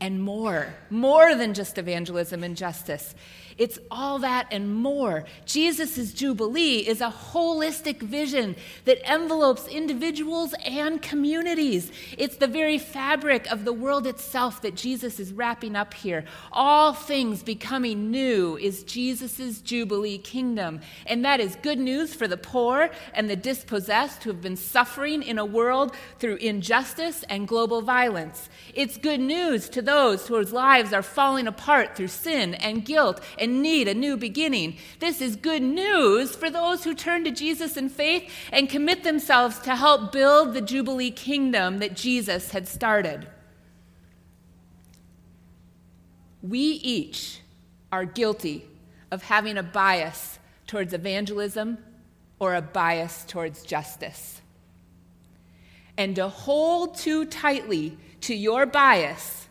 and 0.00 0.22
more, 0.22 0.74
more 0.88 1.34
than 1.34 1.52
just 1.52 1.76
evangelism 1.76 2.42
and 2.42 2.56
justice. 2.56 3.14
It's 3.60 3.78
all 3.90 4.20
that 4.20 4.46
and 4.50 4.74
more. 4.74 5.26
Jesus' 5.44 6.14
Jubilee 6.14 6.78
is 6.78 7.02
a 7.02 7.10
holistic 7.10 8.00
vision 8.00 8.56
that 8.86 9.06
envelopes 9.06 9.68
individuals 9.68 10.54
and 10.64 11.02
communities. 11.02 11.92
It's 12.16 12.36
the 12.36 12.46
very 12.46 12.78
fabric 12.78 13.52
of 13.52 13.66
the 13.66 13.74
world 13.74 14.06
itself 14.06 14.62
that 14.62 14.76
Jesus 14.76 15.20
is 15.20 15.34
wrapping 15.34 15.76
up 15.76 15.92
here. 15.92 16.24
All 16.50 16.94
things 16.94 17.42
becoming 17.42 18.10
new 18.10 18.56
is 18.56 18.82
Jesus' 18.82 19.60
Jubilee 19.60 20.16
kingdom. 20.16 20.80
And 21.04 21.22
that 21.26 21.38
is 21.38 21.54
good 21.56 21.78
news 21.78 22.14
for 22.14 22.26
the 22.26 22.38
poor 22.38 22.88
and 23.12 23.28
the 23.28 23.36
dispossessed 23.36 24.24
who 24.24 24.30
have 24.30 24.40
been 24.40 24.56
suffering 24.56 25.22
in 25.22 25.38
a 25.38 25.44
world 25.44 25.94
through 26.18 26.36
injustice 26.36 27.24
and 27.28 27.46
global 27.46 27.82
violence. 27.82 28.48
It's 28.72 28.96
good 28.96 29.20
news 29.20 29.68
to 29.68 29.82
those 29.82 30.28
whose 30.28 30.50
lives 30.50 30.94
are 30.94 31.02
falling 31.02 31.46
apart 31.46 31.94
through 31.94 32.08
sin 32.08 32.54
and 32.54 32.86
guilt 32.86 33.20
and 33.38 33.49
need 33.50 33.88
a 33.88 33.94
new 33.94 34.16
beginning. 34.16 34.76
This 34.98 35.20
is 35.20 35.36
good 35.36 35.62
news 35.62 36.34
for 36.34 36.50
those 36.50 36.84
who 36.84 36.94
turn 36.94 37.24
to 37.24 37.30
Jesus 37.30 37.76
in 37.76 37.88
faith 37.88 38.30
and 38.52 38.68
commit 38.68 39.04
themselves 39.04 39.58
to 39.60 39.76
help 39.76 40.12
build 40.12 40.54
the 40.54 40.60
Jubilee 40.60 41.10
kingdom 41.10 41.78
that 41.78 41.94
Jesus 41.96 42.52
had 42.52 42.66
started. 42.66 43.26
We 46.42 46.60
each 46.60 47.40
are 47.92 48.04
guilty 48.04 48.66
of 49.10 49.24
having 49.24 49.58
a 49.58 49.62
bias 49.62 50.38
towards 50.66 50.94
evangelism 50.94 51.78
or 52.38 52.54
a 52.54 52.62
bias 52.62 53.24
towards 53.26 53.62
justice. 53.62 54.40
And 55.98 56.16
to 56.16 56.28
hold 56.28 56.96
too 56.96 57.26
tightly 57.26 57.98
to 58.22 58.34
your 58.34 58.64
bias 58.64 59.48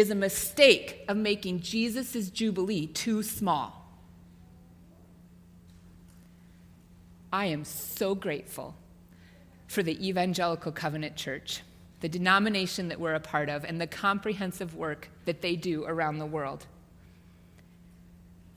is 0.00 0.10
a 0.10 0.14
mistake 0.14 1.04
of 1.08 1.16
making 1.18 1.60
Jesus' 1.60 2.30
Jubilee 2.30 2.86
too 2.86 3.22
small. 3.22 3.86
I 7.30 7.44
am 7.44 7.64
so 7.64 8.14
grateful 8.14 8.74
for 9.68 9.82
the 9.82 10.08
Evangelical 10.08 10.72
Covenant 10.72 11.16
Church, 11.16 11.60
the 12.00 12.08
denomination 12.08 12.88
that 12.88 12.98
we're 12.98 13.12
a 13.12 13.20
part 13.20 13.50
of, 13.50 13.62
and 13.62 13.78
the 13.78 13.86
comprehensive 13.86 14.74
work 14.74 15.10
that 15.26 15.42
they 15.42 15.54
do 15.54 15.84
around 15.84 16.18
the 16.18 16.24
world. 16.24 16.64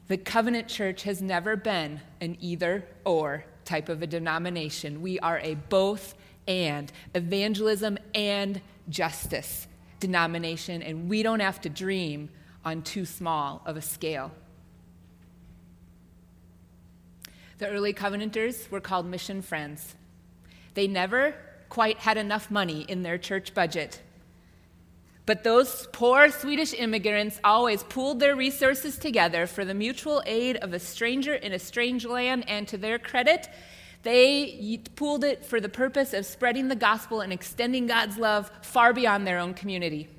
The 0.08 0.17
Covenant 0.17 0.69
Church 0.69 1.03
has 1.03 1.21
never 1.21 1.58
been 1.58 1.99
an 2.21 2.38
either 2.39 2.86
or 3.03 3.43
type 3.65 3.89
of 3.89 4.01
a 4.01 4.08
denomination. 4.08 5.01
We 5.01 5.19
are 5.19 5.39
a 5.39 5.56
both 5.56 6.15
and 6.47 6.89
evangelism 7.13 7.97
and 8.15 8.62
justice 8.88 9.67
denomination, 10.03 10.83
and 10.83 11.09
we 11.09 11.23
don't 11.23 11.39
have 11.39 11.61
to 11.61 11.69
dream 11.69 12.29
on 12.65 12.81
too 12.81 13.05
small 13.05 13.61
of 13.65 13.77
a 13.77 13.81
scale. 13.81 14.31
The 17.59 17.69
early 17.69 17.93
Covenanters 17.93 18.69
were 18.69 18.81
called 18.81 19.05
mission 19.05 19.41
friends. 19.41 19.95
They 20.73 20.87
never 20.87 21.35
quite 21.69 21.99
had 21.99 22.17
enough 22.17 22.51
money 22.51 22.85
in 22.89 23.03
their 23.03 23.17
church 23.17 23.53
budget. 23.53 24.01
But 25.25 25.45
those 25.45 25.87
poor 25.93 26.29
Swedish 26.31 26.73
immigrants 26.73 27.39
always 27.45 27.83
pooled 27.83 28.19
their 28.19 28.35
resources 28.35 28.97
together 28.97 29.47
for 29.47 29.63
the 29.63 29.73
mutual 29.73 30.21
aid 30.25 30.57
of 30.57 30.73
a 30.73 30.79
stranger 30.79 31.33
in 31.33 31.53
a 31.53 31.59
strange 31.59 32.05
land, 32.05 32.43
and 32.49 32.67
to 32.67 32.77
their 32.77 32.99
credit, 32.99 33.47
they 34.03 34.79
pooled 34.95 35.23
it 35.23 35.43
for 35.45 35.59
the 35.59 35.69
purpose 35.69 36.13
of 36.13 36.25
spreading 36.25 36.67
the 36.67 36.75
gospel 36.75 37.21
and 37.21 37.33
extending 37.33 37.87
God's 37.87 38.17
love 38.17 38.51
far 38.61 38.93
beyond 38.93 39.25
their 39.25 39.39
own 39.39 39.53
community. 39.53 40.09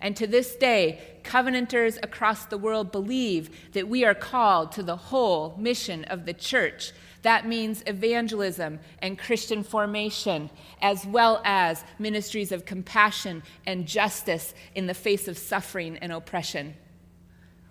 And 0.00 0.16
to 0.16 0.26
this 0.26 0.56
day, 0.56 1.00
Covenanters 1.22 1.98
across 2.02 2.46
the 2.46 2.58
world 2.58 2.90
believe 2.90 3.72
that 3.72 3.88
we 3.88 4.04
are 4.04 4.14
called 4.14 4.72
to 4.72 4.82
the 4.82 4.96
whole 4.96 5.56
mission 5.56 6.04
of 6.04 6.26
the 6.26 6.34
church. 6.34 6.92
That 7.22 7.46
means 7.46 7.84
evangelism 7.86 8.80
and 8.98 9.18
Christian 9.18 9.62
formation, 9.62 10.50
as 10.80 11.06
well 11.06 11.40
as 11.44 11.84
ministries 11.98 12.50
of 12.50 12.64
compassion 12.64 13.42
and 13.66 13.86
justice 13.86 14.54
in 14.74 14.86
the 14.86 14.94
face 14.94 15.28
of 15.28 15.38
suffering 15.38 15.96
and 15.98 16.12
oppression. 16.12 16.74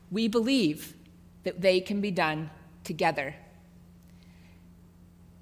We 0.09 0.27
believe 0.29 0.95
that 1.43 1.61
they 1.61 1.81
can 1.81 1.99
be 1.99 2.11
done 2.11 2.49
together. 2.83 3.35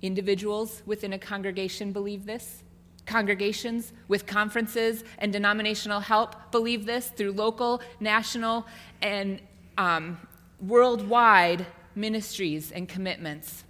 Individuals 0.01 0.81
within 0.85 1.13
a 1.13 1.19
congregation 1.19 1.91
believe 1.91 2.25
this. 2.25 2.63
Congregations 3.05 3.91
with 4.07 4.25
conferences 4.25 5.03
and 5.17 5.33
denominational 5.33 5.99
help 5.99 6.51
believe 6.51 6.85
this 6.85 7.09
through 7.09 7.31
local, 7.31 7.81
national, 7.99 8.65
and 9.01 9.41
um, 9.77 10.17
worldwide 10.61 11.65
ministries 11.95 12.71
and 12.71 12.87
commitments. 12.87 13.63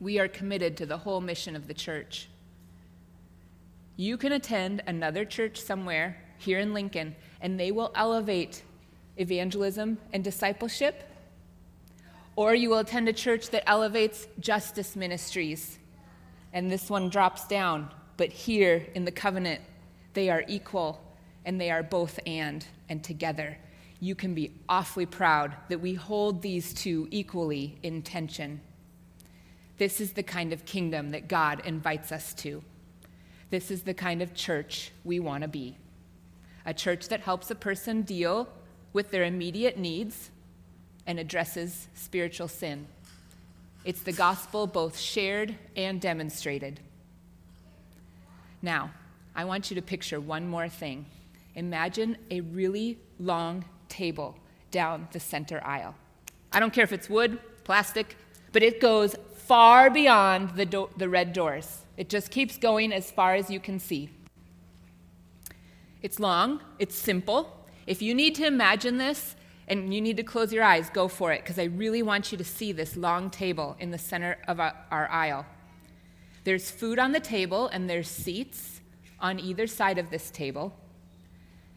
We 0.00 0.18
are 0.18 0.28
committed 0.28 0.76
to 0.78 0.86
the 0.86 0.98
whole 0.98 1.20
mission 1.20 1.56
of 1.56 1.66
the 1.66 1.74
church. 1.74 2.28
You 3.96 4.16
can 4.16 4.32
attend 4.32 4.82
another 4.86 5.26
church 5.26 5.60
somewhere 5.60 6.22
here 6.38 6.58
in 6.58 6.72
Lincoln, 6.72 7.16
and 7.42 7.60
they 7.60 7.70
will 7.70 7.92
elevate 7.94 8.62
evangelism 9.18 9.98
and 10.14 10.24
discipleship 10.24 11.09
or 12.40 12.54
you 12.54 12.70
will 12.70 12.78
attend 12.78 13.06
a 13.06 13.12
church 13.12 13.50
that 13.50 13.68
elevates 13.68 14.26
justice 14.38 14.96
ministries. 14.96 15.78
And 16.54 16.72
this 16.72 16.88
one 16.88 17.10
drops 17.10 17.46
down. 17.46 17.90
But 18.16 18.30
here 18.30 18.86
in 18.94 19.04
the 19.04 19.12
covenant, 19.12 19.60
they 20.14 20.30
are 20.30 20.42
equal 20.48 21.04
and 21.44 21.60
they 21.60 21.70
are 21.70 21.82
both 21.82 22.18
and 22.24 22.64
and 22.88 23.04
together. 23.04 23.58
You 24.00 24.14
can 24.14 24.32
be 24.32 24.54
awfully 24.70 25.04
proud 25.04 25.54
that 25.68 25.82
we 25.82 25.92
hold 25.92 26.40
these 26.40 26.72
two 26.72 27.08
equally 27.10 27.76
in 27.82 28.00
tension. 28.00 28.62
This 29.76 30.00
is 30.00 30.12
the 30.12 30.22
kind 30.22 30.54
of 30.54 30.64
kingdom 30.64 31.10
that 31.10 31.28
God 31.28 31.60
invites 31.66 32.10
us 32.10 32.32
to. 32.36 32.64
This 33.50 33.70
is 33.70 33.82
the 33.82 33.92
kind 33.92 34.22
of 34.22 34.32
church 34.32 34.92
we 35.04 35.20
want 35.20 35.42
to 35.42 35.48
be. 35.48 35.76
A 36.64 36.72
church 36.72 37.08
that 37.08 37.20
helps 37.20 37.50
a 37.50 37.54
person 37.54 38.00
deal 38.00 38.48
with 38.94 39.10
their 39.10 39.24
immediate 39.24 39.76
needs 39.76 40.30
and 41.10 41.18
addresses 41.18 41.88
spiritual 41.92 42.46
sin. 42.46 42.86
It's 43.84 44.00
the 44.00 44.12
gospel 44.12 44.68
both 44.68 44.96
shared 44.96 45.56
and 45.74 46.00
demonstrated. 46.00 46.78
Now, 48.62 48.92
I 49.34 49.44
want 49.44 49.72
you 49.72 49.74
to 49.74 49.82
picture 49.82 50.20
one 50.20 50.46
more 50.46 50.68
thing. 50.68 51.06
Imagine 51.56 52.16
a 52.30 52.42
really 52.42 52.96
long 53.18 53.64
table 53.88 54.38
down 54.70 55.08
the 55.10 55.18
center 55.18 55.60
aisle. 55.64 55.96
I 56.52 56.60
don't 56.60 56.72
care 56.72 56.84
if 56.84 56.92
it's 56.92 57.10
wood, 57.10 57.40
plastic, 57.64 58.16
but 58.52 58.62
it 58.62 58.80
goes 58.80 59.16
far 59.34 59.90
beyond 59.90 60.50
the, 60.50 60.64
do- 60.64 60.90
the 60.96 61.08
red 61.08 61.32
doors. 61.32 61.78
It 61.96 62.08
just 62.08 62.30
keeps 62.30 62.56
going 62.56 62.92
as 62.92 63.10
far 63.10 63.34
as 63.34 63.50
you 63.50 63.58
can 63.58 63.80
see. 63.80 64.10
It's 66.02 66.20
long, 66.20 66.60
it's 66.78 66.94
simple. 66.94 67.66
If 67.88 68.00
you 68.00 68.14
need 68.14 68.36
to 68.36 68.46
imagine 68.46 68.98
this 68.98 69.34
and 69.70 69.94
you 69.94 70.00
need 70.00 70.16
to 70.16 70.24
close 70.24 70.52
your 70.52 70.64
eyes, 70.64 70.90
go 70.90 71.06
for 71.06 71.32
it, 71.32 71.42
because 71.42 71.56
I 71.56 71.64
really 71.64 72.02
want 72.02 72.32
you 72.32 72.38
to 72.38 72.44
see 72.44 72.72
this 72.72 72.96
long 72.96 73.30
table 73.30 73.76
in 73.78 73.92
the 73.92 73.98
center 73.98 74.36
of 74.48 74.58
our, 74.58 75.08
aisle. 75.08 75.46
There's 76.42 76.72
food 76.72 76.98
on 76.98 77.12
the 77.12 77.20
table, 77.20 77.68
and 77.68 77.88
there's 77.88 78.08
seats 78.08 78.80
on 79.20 79.38
either 79.38 79.68
side 79.68 79.96
of 79.96 80.10
this 80.10 80.28
table. 80.32 80.76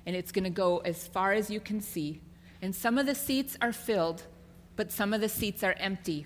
And 0.07 0.15
it's 0.15 0.31
going 0.31 0.43
to 0.43 0.49
go 0.49 0.79
as 0.79 1.07
far 1.07 1.33
as 1.33 1.51
you 1.51 1.59
can 1.59 1.81
see. 1.81 2.19
And 2.63 2.75
some 2.75 2.97
of 2.97 3.05
the 3.05 3.13
seats 3.13 3.55
are 3.61 3.71
filled, 3.71 4.23
but 4.75 4.91
some 4.91 5.13
of 5.13 5.21
the 5.21 5.29
seats 5.29 5.63
are 5.63 5.73
empty. 5.73 6.25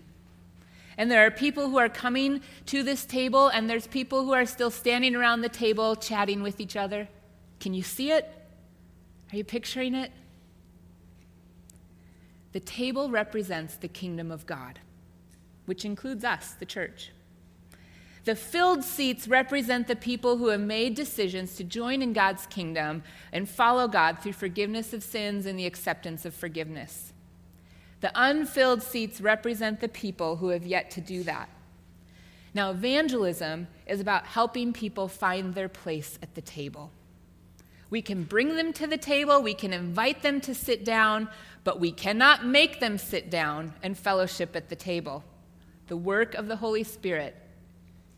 And 0.98 1.12
there 1.12 1.26
are 1.26 1.32
people 1.32 1.70
who 1.70 1.78
are 1.78 1.90
coming 1.90 2.42
to 2.68 2.82
this 2.82 3.04
table, 3.04 3.50
and 3.50 3.70
there's 3.70 3.88
people 3.88 4.24
who 4.24 4.34
are 4.34 4.46
still 4.46 4.72
standing 4.72 5.18
around 5.18 5.42
the 5.42 5.50
table 5.50 5.98
chatting 5.98 6.42
with 6.42 6.62
each 6.62 6.78
other. 6.78 7.10
Can 7.60 7.74
you 7.74 7.84
see 7.84 8.12
it? 8.12 8.32
Are 9.34 9.36
you 9.36 9.44
picturing 9.44 9.96
it? 9.96 10.14
The 12.54 12.60
table 12.60 13.10
represents 13.10 13.76
the 13.76 13.88
kingdom 13.88 14.32
of 14.32 14.46
God, 14.46 14.80
which 15.66 15.86
includes 15.86 16.24
us, 16.24 16.54
the 16.54 16.66
church. 16.66 17.12
The 18.24 18.36
filled 18.36 18.84
seats 18.84 19.28
represent 19.28 19.88
the 19.88 19.96
people 19.96 20.36
who 20.36 20.48
have 20.48 20.60
made 20.60 20.96
decisions 20.96 21.56
to 21.56 21.64
join 21.64 22.02
in 22.02 22.12
God's 22.12 22.46
kingdom 22.46 23.04
and 23.32 23.48
follow 23.48 23.88
God 23.88 24.20
through 24.20 24.34
forgiveness 24.34 24.92
of 24.92 25.02
sins 25.02 25.46
and 25.46 25.58
the 25.58 25.66
acceptance 25.66 26.26
of 26.26 26.34
forgiveness. 26.34 27.14
The 28.02 28.12
unfilled 28.14 28.84
seats 28.84 29.22
represent 29.22 29.80
the 29.80 29.88
people 29.88 30.36
who 30.36 30.50
have 30.50 30.66
yet 30.66 30.92
to 30.92 31.02
do 31.02 31.24
that. 31.24 31.50
Now, 32.54 32.72
evangelism 32.72 33.68
is 33.86 34.02
about 34.02 34.26
helping 34.26 34.74
people 34.74 35.08
find 35.08 35.54
their 35.54 35.70
place 35.70 36.20
at 36.22 36.36
the 36.36 36.42
table. 36.42 36.92
We 37.90 38.02
can 38.02 38.24
bring 38.24 38.56
them 38.56 38.74
to 38.74 38.88
the 38.88 38.98
table, 38.98 39.42
we 39.42 39.54
can 39.54 39.72
invite 39.72 40.22
them 40.22 40.42
to 40.42 40.54
sit 40.54 40.84
down, 40.84 41.30
but 41.64 41.80
we 41.80 41.92
cannot 41.92 42.46
make 42.46 42.80
them 42.80 42.98
sit 42.98 43.30
down 43.30 43.74
and 43.82 43.98
fellowship 43.98 44.56
at 44.56 44.70
the 44.70 44.76
table. 44.76 45.24
The 45.88 45.98
work 45.98 46.36
of 46.36 46.48
the 46.48 46.58
Holy 46.58 46.84
Spirit 46.84 47.36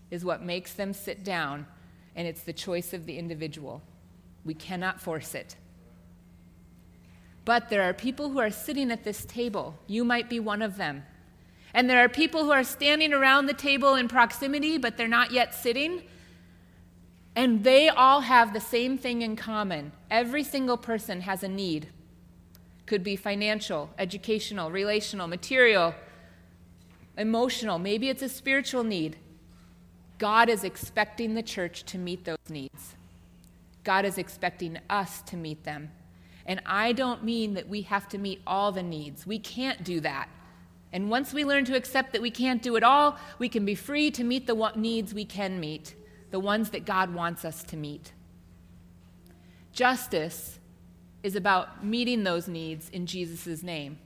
is 0.10 0.26
what 0.26 0.42
makes 0.42 0.74
them 0.74 0.94
sit 0.94 1.24
down, 1.24 1.68
and 2.16 2.28
it's 2.28 2.42
the 2.42 2.54
choice 2.54 2.94
of 2.94 3.06
the 3.06 3.18
individual. 3.18 3.84
We 4.44 4.56
cannot 4.56 5.00
force 5.00 5.36
it. 5.36 5.56
But 7.46 7.70
there 7.70 7.84
are 7.84 7.94
people 7.94 8.30
who 8.30 8.40
are 8.40 8.52
sitting 8.52 8.92
at 8.92 9.04
this 9.04 9.26
table. 9.26 9.78
You 9.88 10.04
might 10.04 10.30
be 10.30 10.40
one 10.40 10.62
of 10.62 10.78
them. 10.78 11.04
And 11.74 11.90
there 11.90 12.04
are 12.04 12.10
people 12.10 12.44
who 12.44 12.52
are 12.52 12.64
standing 12.64 13.14
around 13.14 13.46
the 13.46 13.54
table 13.54 13.96
in 13.96 14.08
proximity, 14.08 14.78
but 14.78 14.98
they're 14.98 15.08
not 15.08 15.32
yet 15.32 15.54
sitting. 15.54 16.04
And 17.40 17.64
they 17.64 17.88
all 17.88 18.20
have 18.20 18.52
the 18.52 18.60
same 18.60 18.98
thing 18.98 19.22
in 19.22 19.38
common. 19.38 19.94
Every 20.12 20.44
single 20.44 20.76
person 20.76 21.22
has 21.22 21.42
a 21.42 21.48
need. 21.48 21.88
Could 22.86 23.02
be 23.02 23.16
financial, 23.16 23.90
educational, 23.98 24.72
relational, 24.72 25.26
material, 25.26 25.96
emotional. 27.18 27.80
Maybe 27.80 28.10
it's 28.10 28.22
a 28.22 28.28
spiritual 28.28 28.84
need. 28.84 29.16
God 30.18 30.50
is 30.50 30.66
expecting 30.66 31.34
the 31.34 31.42
church 31.42 31.86
to 31.86 31.98
meet 31.98 32.26
those 32.26 32.50
needs. 32.50 32.96
God 33.86 34.04
is 34.04 34.18
expecting 34.18 34.78
us 34.90 35.22
to 35.22 35.38
meet 35.38 35.64
them. 35.64 35.92
And 36.46 36.62
I 36.66 36.92
don't 36.92 37.24
mean 37.24 37.54
that 37.54 37.70
we 37.70 37.84
have 37.84 38.10
to 38.10 38.18
meet 38.18 38.42
all 38.46 38.74
the 38.74 38.84
needs. 38.84 39.26
We 39.26 39.40
can't 39.40 39.86
do 39.86 40.02
that. 40.02 40.28
And 40.92 41.10
once 41.10 41.34
we 41.34 41.46
learn 41.46 41.64
to 41.66 41.78
accept 41.78 42.12
that 42.12 42.22
we 42.22 42.32
can't 42.32 42.62
do 42.62 42.76
it 42.76 42.84
all, 42.84 43.18
we 43.38 43.48
can 43.48 43.64
be 43.64 43.76
free 43.76 44.12
to 44.12 44.26
meet 44.26 44.46
the 44.46 44.74
needs 44.76 45.14
we 45.14 45.24
can 45.24 45.58
meet 45.58 45.96
the 46.32 46.40
ones 46.40 46.70
that 46.72 46.86
God 46.86 47.14
wants 47.14 47.44
us 47.46 47.64
to 47.64 47.78
meet. 47.78 48.14
Justice 49.72 50.60
is 51.24 51.36
about 51.36 51.84
meeting 51.86 52.24
those 52.24 52.48
needs 52.48 52.90
in 52.90 53.06
Jesus' 53.06 53.64
name. 53.64 53.98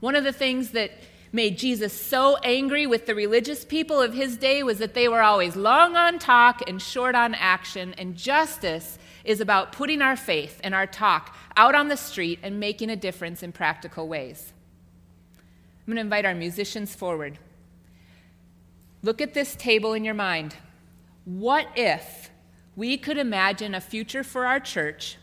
One 0.00 0.14
of 0.14 0.24
the 0.24 0.32
things 0.32 0.70
that 0.70 0.90
made 1.32 1.58
Jesus 1.58 1.92
so 1.92 2.36
angry 2.38 2.86
with 2.86 3.06
the 3.06 3.14
religious 3.14 3.64
people 3.64 4.00
of 4.00 4.14
his 4.14 4.36
day 4.36 4.62
was 4.62 4.78
that 4.78 4.94
they 4.94 5.08
were 5.08 5.22
always 5.22 5.56
long 5.56 5.96
on 5.96 6.18
talk 6.18 6.62
and 6.66 6.80
short 6.80 7.14
on 7.14 7.34
action, 7.34 7.94
and 7.98 8.16
justice 8.16 8.98
is 9.24 9.40
about 9.40 9.72
putting 9.72 10.00
our 10.00 10.16
faith 10.16 10.60
and 10.64 10.74
our 10.74 10.86
talk 10.86 11.36
out 11.56 11.74
on 11.74 11.88
the 11.88 11.96
street 11.96 12.38
and 12.42 12.58
making 12.58 12.88
a 12.88 12.96
difference 12.96 13.42
in 13.42 13.52
practical 13.52 14.08
ways. 14.08 14.52
I'm 15.80 15.94
going 15.94 15.96
to 15.96 16.00
invite 16.02 16.24
our 16.24 16.34
musicians 16.34 16.94
forward. 16.94 17.38
Look 19.02 19.20
at 19.20 19.34
this 19.34 19.54
table 19.54 19.92
in 19.92 20.04
your 20.04 20.14
mind. 20.14 20.54
What 21.28 21.68
if 21.76 22.30
we 22.74 22.96
could 22.96 23.18
imagine 23.18 23.74
a 23.74 23.82
future 23.82 24.24
for 24.24 24.46
our 24.46 24.58
church 24.58 25.18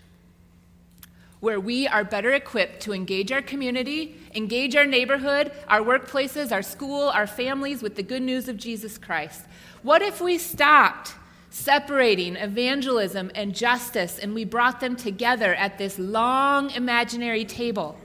where 1.39 1.59
we 1.59 1.87
are 1.87 2.03
better 2.03 2.31
equipped 2.31 2.81
to 2.81 2.93
engage 2.93 3.31
our 3.31 3.41
community, 3.41 4.15
engage 4.35 4.75
our 4.75 4.85
neighborhood, 4.85 5.51
our 5.67 5.81
workplaces, 5.81 6.51
our 6.51 6.61
school, 6.61 7.09
our 7.09 7.25
families 7.25 7.81
with 7.81 7.95
the 7.95 8.03
good 8.03 8.21
news 8.21 8.47
of 8.47 8.57
Jesus 8.57 8.99
Christ? 8.99 9.45
What 9.81 10.03
if 10.03 10.21
we 10.21 10.37
stopped 10.37 11.15
separating 11.49 12.35
evangelism 12.35 13.31
and 13.33 13.55
justice 13.55 14.19
and 14.19 14.35
we 14.35 14.45
brought 14.45 14.79
them 14.79 14.95
together 14.95 15.55
at 15.55 15.79
this 15.79 15.97
long 15.97 16.69
imaginary 16.69 17.45
table? 17.45 17.97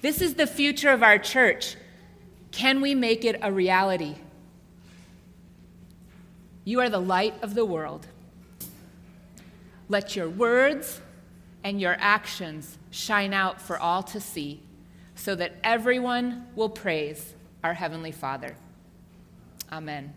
This 0.00 0.22
is 0.22 0.34
the 0.34 0.46
future 0.46 0.90
of 0.90 1.02
our 1.02 1.18
church. 1.18 1.74
Can 2.52 2.80
we 2.80 2.94
make 2.94 3.24
it 3.24 3.36
a 3.42 3.50
reality? 3.50 4.14
You 6.68 6.80
are 6.80 6.90
the 6.90 7.00
light 7.00 7.32
of 7.40 7.54
the 7.54 7.64
world. 7.64 8.06
Let 9.88 10.14
your 10.14 10.28
words 10.28 11.00
and 11.64 11.80
your 11.80 11.96
actions 11.98 12.76
shine 12.90 13.32
out 13.32 13.58
for 13.58 13.78
all 13.78 14.02
to 14.02 14.20
see, 14.20 14.60
so 15.14 15.34
that 15.36 15.54
everyone 15.64 16.46
will 16.54 16.68
praise 16.68 17.32
our 17.64 17.72
Heavenly 17.72 18.12
Father. 18.12 18.54
Amen. 19.72 20.12